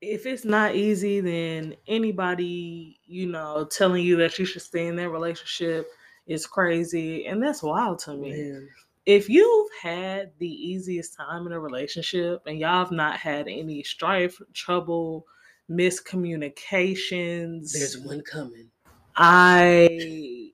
If 0.00 0.26
it's 0.26 0.44
not 0.44 0.74
easy, 0.74 1.20
then 1.20 1.76
anybody, 1.86 2.98
you 3.06 3.28
know, 3.28 3.64
telling 3.64 4.04
you 4.04 4.16
that 4.16 4.36
you 4.36 4.44
should 4.44 4.62
stay 4.62 4.88
in 4.88 4.96
that 4.96 5.10
relationship 5.10 5.88
is 6.26 6.46
crazy. 6.46 7.26
And 7.26 7.42
that's 7.42 7.62
wild 7.62 7.98
to 8.00 8.14
me 8.14 8.30
Man. 8.30 8.68
if 9.06 9.28
you've 9.28 9.70
had 9.82 10.32
the 10.38 10.48
easiest 10.48 11.16
time 11.16 11.46
in 11.46 11.52
a 11.52 11.60
relationship 11.60 12.42
and 12.46 12.58
y'all 12.58 12.78
have 12.84 12.92
not 12.92 13.16
had 13.18 13.48
any 13.48 13.82
strife, 13.82 14.40
trouble, 14.54 15.26
miscommunications, 15.70 17.72
There's 17.72 17.98
one 17.98 18.22
coming. 18.22 18.68
I 19.16 20.52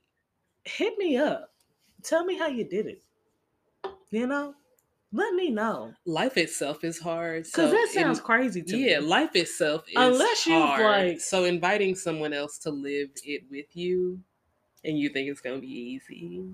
hit 0.64 0.98
me 0.98 1.16
up. 1.16 1.50
Tell 2.02 2.24
me 2.24 2.37
how 2.38 2.48
you 2.48 2.64
did 2.64 2.87
it. 2.87 3.02
You 4.11 4.26
know, 4.26 4.54
let 5.12 5.35
me 5.35 5.50
know 5.50 5.92
Life 6.07 6.37
itself 6.38 6.83
is 6.85 6.98
hard. 6.98 7.42
because 7.44 7.52
so 7.52 7.70
that 7.70 7.88
sounds 7.92 8.18
in- 8.18 8.24
crazy 8.24 8.62
to 8.62 8.76
yeah, 8.76 9.00
me. 9.00 9.07
life 9.07 9.37
itself 9.37 9.85
is 9.88 9.94
Unless 9.96 10.46
you've, 10.46 10.62
hard. 10.62 11.09
like- 11.09 11.20
so 11.20 11.44
inviting 11.44 11.94
someone 11.94 12.33
else 12.33 12.59
to 12.61 12.70
live 12.70 13.11
it 13.24 13.42
with 13.50 13.66
you, 13.76 14.20
and 14.85 14.99
you 14.99 15.09
think 15.09 15.29
it's 15.29 15.41
gonna 15.41 15.59
be 15.59 15.67
easy, 15.67 16.45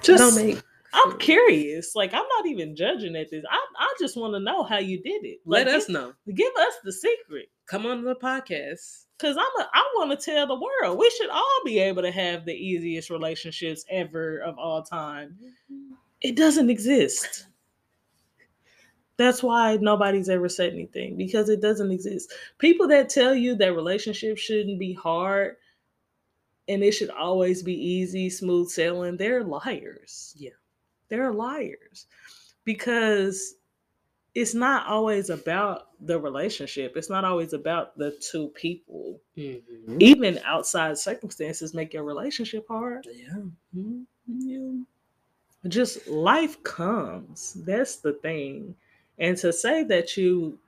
Just, 0.00 0.22
don't 0.22 0.46
make. 0.46 0.62
I'm 0.92 1.18
curious. 1.18 1.94
Like, 1.94 2.14
I'm 2.14 2.26
not 2.36 2.46
even 2.46 2.74
judging 2.74 3.16
at 3.16 3.30
this. 3.30 3.44
I, 3.50 3.66
I 3.78 3.94
just 4.00 4.16
want 4.16 4.34
to 4.34 4.40
know 4.40 4.62
how 4.62 4.78
you 4.78 5.02
did 5.02 5.24
it. 5.24 5.40
Let 5.44 5.68
us 5.68 5.86
give, 5.86 5.94
know. 5.94 6.12
give 6.34 6.52
us 6.58 6.74
the 6.84 6.92
secret. 6.92 7.50
Come 7.66 7.86
on 7.86 8.02
the 8.02 8.14
podcast. 8.14 9.04
Cause 9.18 9.36
I'm 9.36 9.62
a, 9.62 9.68
I 9.72 9.82
want 9.96 10.18
to 10.18 10.24
tell 10.24 10.46
the 10.46 10.54
world 10.54 10.98
we 10.98 11.08
should 11.10 11.30
all 11.30 11.60
be 11.64 11.78
able 11.78 12.02
to 12.02 12.10
have 12.10 12.44
the 12.44 12.52
easiest 12.52 13.08
relationships 13.08 13.84
ever 13.88 14.38
of 14.40 14.58
all 14.58 14.82
time. 14.82 15.36
It 16.20 16.36
doesn't 16.36 16.68
exist. 16.68 17.46
That's 19.16 19.42
why 19.42 19.78
nobody's 19.80 20.28
ever 20.28 20.50
said 20.50 20.74
anything 20.74 21.16
because 21.16 21.48
it 21.48 21.62
doesn't 21.62 21.90
exist. 21.90 22.32
People 22.58 22.86
that 22.88 23.08
tell 23.08 23.34
you 23.34 23.54
that 23.56 23.74
relationships 23.74 24.42
shouldn't 24.42 24.78
be 24.78 24.92
hard 24.92 25.56
and 26.68 26.82
it 26.82 26.92
should 26.92 27.10
always 27.10 27.62
be 27.62 27.74
easy, 27.74 28.28
smooth 28.30 28.68
sailing, 28.68 29.16
they're 29.16 29.44
liars. 29.44 30.34
Yeah. 30.36 30.50
They're 31.08 31.32
liars 31.32 32.06
because 32.64 33.54
it's 34.34 34.54
not 34.54 34.86
always 34.86 35.30
about 35.30 35.88
the 36.00 36.18
relationship. 36.20 36.96
It's 36.96 37.08
not 37.08 37.24
always 37.24 37.52
about 37.54 37.96
the 37.96 38.10
two 38.20 38.48
people. 38.48 39.20
Mhm. 39.36 40.00
Even 40.00 40.38
outside 40.44 40.98
circumstances 40.98 41.72
make 41.72 41.94
your 41.94 42.04
relationship 42.04 42.66
hard. 42.68 43.06
Yeah. 43.10 43.42
Mhm. 43.74 44.06
Yeah. 44.26 44.72
Just 45.68 46.06
life 46.06 46.62
comes. 46.64 47.54
That's 47.64 47.96
the 47.96 48.12
thing. 48.14 48.76
And 49.18 49.36
to 49.38 49.52
say 49.52 49.84
that 49.84 50.16
you 50.16 50.58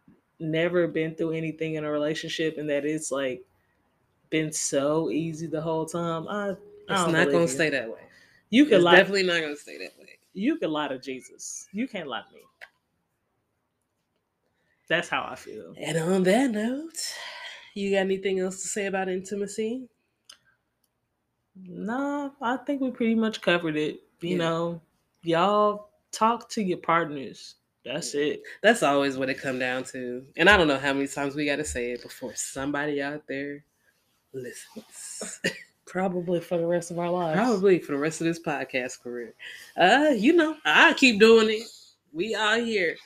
never 0.40 0.86
been 0.86 1.14
through 1.14 1.32
anything 1.32 1.74
in 1.74 1.84
a 1.84 1.90
relationship 1.90 2.56
and 2.56 2.70
that 2.70 2.84
it's 2.86 3.10
like 3.10 3.44
been 4.30 4.52
so 4.52 5.10
easy 5.10 5.46
the 5.46 5.60
whole 5.60 5.86
time, 5.86 6.26
I, 6.28 6.50
I 6.50 6.52
It's 6.88 7.06
not 7.06 7.26
gonna 7.26 7.42
you. 7.42 7.48
stay 7.48 7.70
that 7.70 7.88
way. 7.88 8.00
You 8.50 8.64
can 8.66 8.76
It's 8.76 8.84
lie. 8.84 8.96
definitely 8.96 9.24
not 9.24 9.40
gonna 9.40 9.56
stay 9.56 9.78
that 9.78 9.92
way. 9.98 10.18
You 10.34 10.56
can 10.56 10.70
lie 10.70 10.88
to 10.88 10.98
Jesus. 10.98 11.66
You 11.72 11.88
can't 11.88 12.08
lie 12.08 12.22
to 12.28 12.34
me. 12.34 12.40
That's 14.88 15.08
how 15.08 15.26
I 15.30 15.34
feel. 15.34 15.74
And 15.78 15.98
on 15.98 16.22
that 16.24 16.50
note, 16.50 16.96
you 17.74 17.90
got 17.90 17.98
anything 17.98 18.38
else 18.40 18.62
to 18.62 18.68
say 18.68 18.86
about 18.86 19.08
intimacy? 19.08 19.86
Nah, 21.66 22.30
I 22.40 22.56
think 22.58 22.80
we 22.80 22.90
pretty 22.90 23.14
much 23.14 23.40
covered 23.42 23.76
it. 23.76 24.00
You 24.20 24.30
Yeah. 24.32 24.36
know, 24.38 24.80
y'all 25.22 25.90
talk 26.12 26.48
to 26.50 26.62
your 26.62 26.78
partners. 26.78 27.56
That's 27.84 28.14
it. 28.14 28.42
That's 28.62 28.82
always 28.82 29.16
what 29.16 29.28
it 29.30 29.40
come 29.40 29.58
down 29.58 29.84
to. 29.84 30.24
And 30.36 30.48
I 30.48 30.56
don't 30.56 30.68
know 30.68 30.78
how 30.78 30.92
many 30.92 31.06
times 31.08 31.34
we 31.34 31.46
got 31.46 31.56
to 31.56 31.64
say 31.64 31.92
it 31.92 32.02
before 32.02 32.34
somebody 32.34 33.02
out 33.02 33.26
there 33.28 33.64
listens. 34.32 35.40
Probably 35.86 36.40
for 36.40 36.58
the 36.58 36.66
rest 36.66 36.90
of 36.90 36.98
our 36.98 37.10
lives. 37.10 37.38
Probably 37.38 37.78
for 37.78 37.92
the 37.92 37.98
rest 37.98 38.20
of 38.20 38.26
this 38.26 38.40
podcast 38.40 39.00
career. 39.00 39.34
Uh, 39.76 40.10
you 40.14 40.34
know, 40.34 40.56
I 40.64 40.92
keep 40.94 41.18
doing 41.18 41.48
it. 41.48 41.66
We 42.12 42.34
are 42.34 42.58
here. 42.58 42.96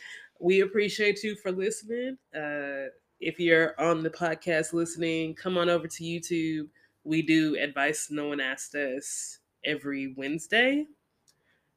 We 0.40 0.60
appreciate 0.60 1.22
you 1.22 1.36
for 1.36 1.52
listening. 1.52 2.18
Uh, 2.34 2.90
if 3.20 3.38
you're 3.38 3.80
on 3.80 4.02
the 4.02 4.10
podcast 4.10 4.72
listening, 4.72 5.34
come 5.34 5.56
on 5.56 5.68
over 5.68 5.86
to 5.86 6.02
YouTube. 6.02 6.68
We 7.04 7.22
do 7.22 7.56
advice 7.56 8.08
no 8.10 8.28
one 8.28 8.40
asked 8.40 8.74
us 8.74 9.38
every 9.64 10.14
Wednesday. 10.16 10.86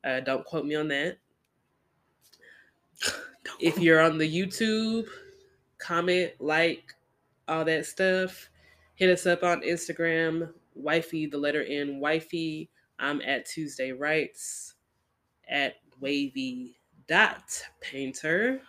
Uh, 0.04 0.22
don't 0.22 0.46
quote 0.46 0.66
me 0.66 0.76
on 0.76 0.88
that. 0.90 1.18
If 3.60 3.78
you're 3.78 4.02
on 4.02 4.18
the 4.18 4.28
YouTube, 4.28 5.06
comment, 5.78 6.32
like, 6.40 6.96
all 7.48 7.64
that 7.66 7.86
stuff. 7.86 8.50
Hit 8.96 9.10
us 9.10 9.26
up 9.26 9.44
on 9.44 9.62
Instagram, 9.62 10.52
wifey, 10.74 11.26
the 11.26 11.38
letter 11.38 11.64
N, 11.64 12.00
wifey. 12.00 12.70
I'm 12.98 13.22
at 13.22 13.46
Tuesday 13.46 13.92
Rights 13.92 14.76
at 15.50 15.76
wavy 16.00 16.78
dot 17.08 17.62
painter. 17.82 18.62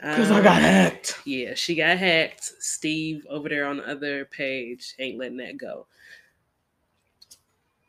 Because 0.00 0.30
I 0.30 0.42
got 0.42 0.56
Um, 0.56 0.62
hacked. 0.62 1.20
Yeah, 1.24 1.54
she 1.54 1.74
got 1.74 1.96
hacked. 1.96 2.42
Steve 2.42 3.24
over 3.30 3.48
there 3.48 3.66
on 3.66 3.78
the 3.78 3.88
other 3.88 4.24
page 4.26 4.94
ain't 4.98 5.18
letting 5.18 5.36
that 5.38 5.56
go. 5.56 5.86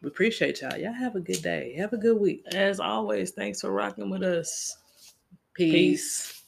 We 0.01 0.09
appreciate 0.09 0.61
y'all. 0.61 0.77
Y'all 0.77 0.93
have 0.93 1.15
a 1.15 1.19
good 1.19 1.41
day. 1.41 1.73
Have 1.77 1.93
a 1.93 1.97
good 1.97 2.19
week. 2.19 2.43
As 2.53 2.79
always, 2.79 3.31
thanks 3.31 3.61
for 3.61 3.71
rocking 3.71 4.09
with 4.09 4.21
us. 4.21 4.77
Peace. 5.53 5.71
Peace. 5.73 6.42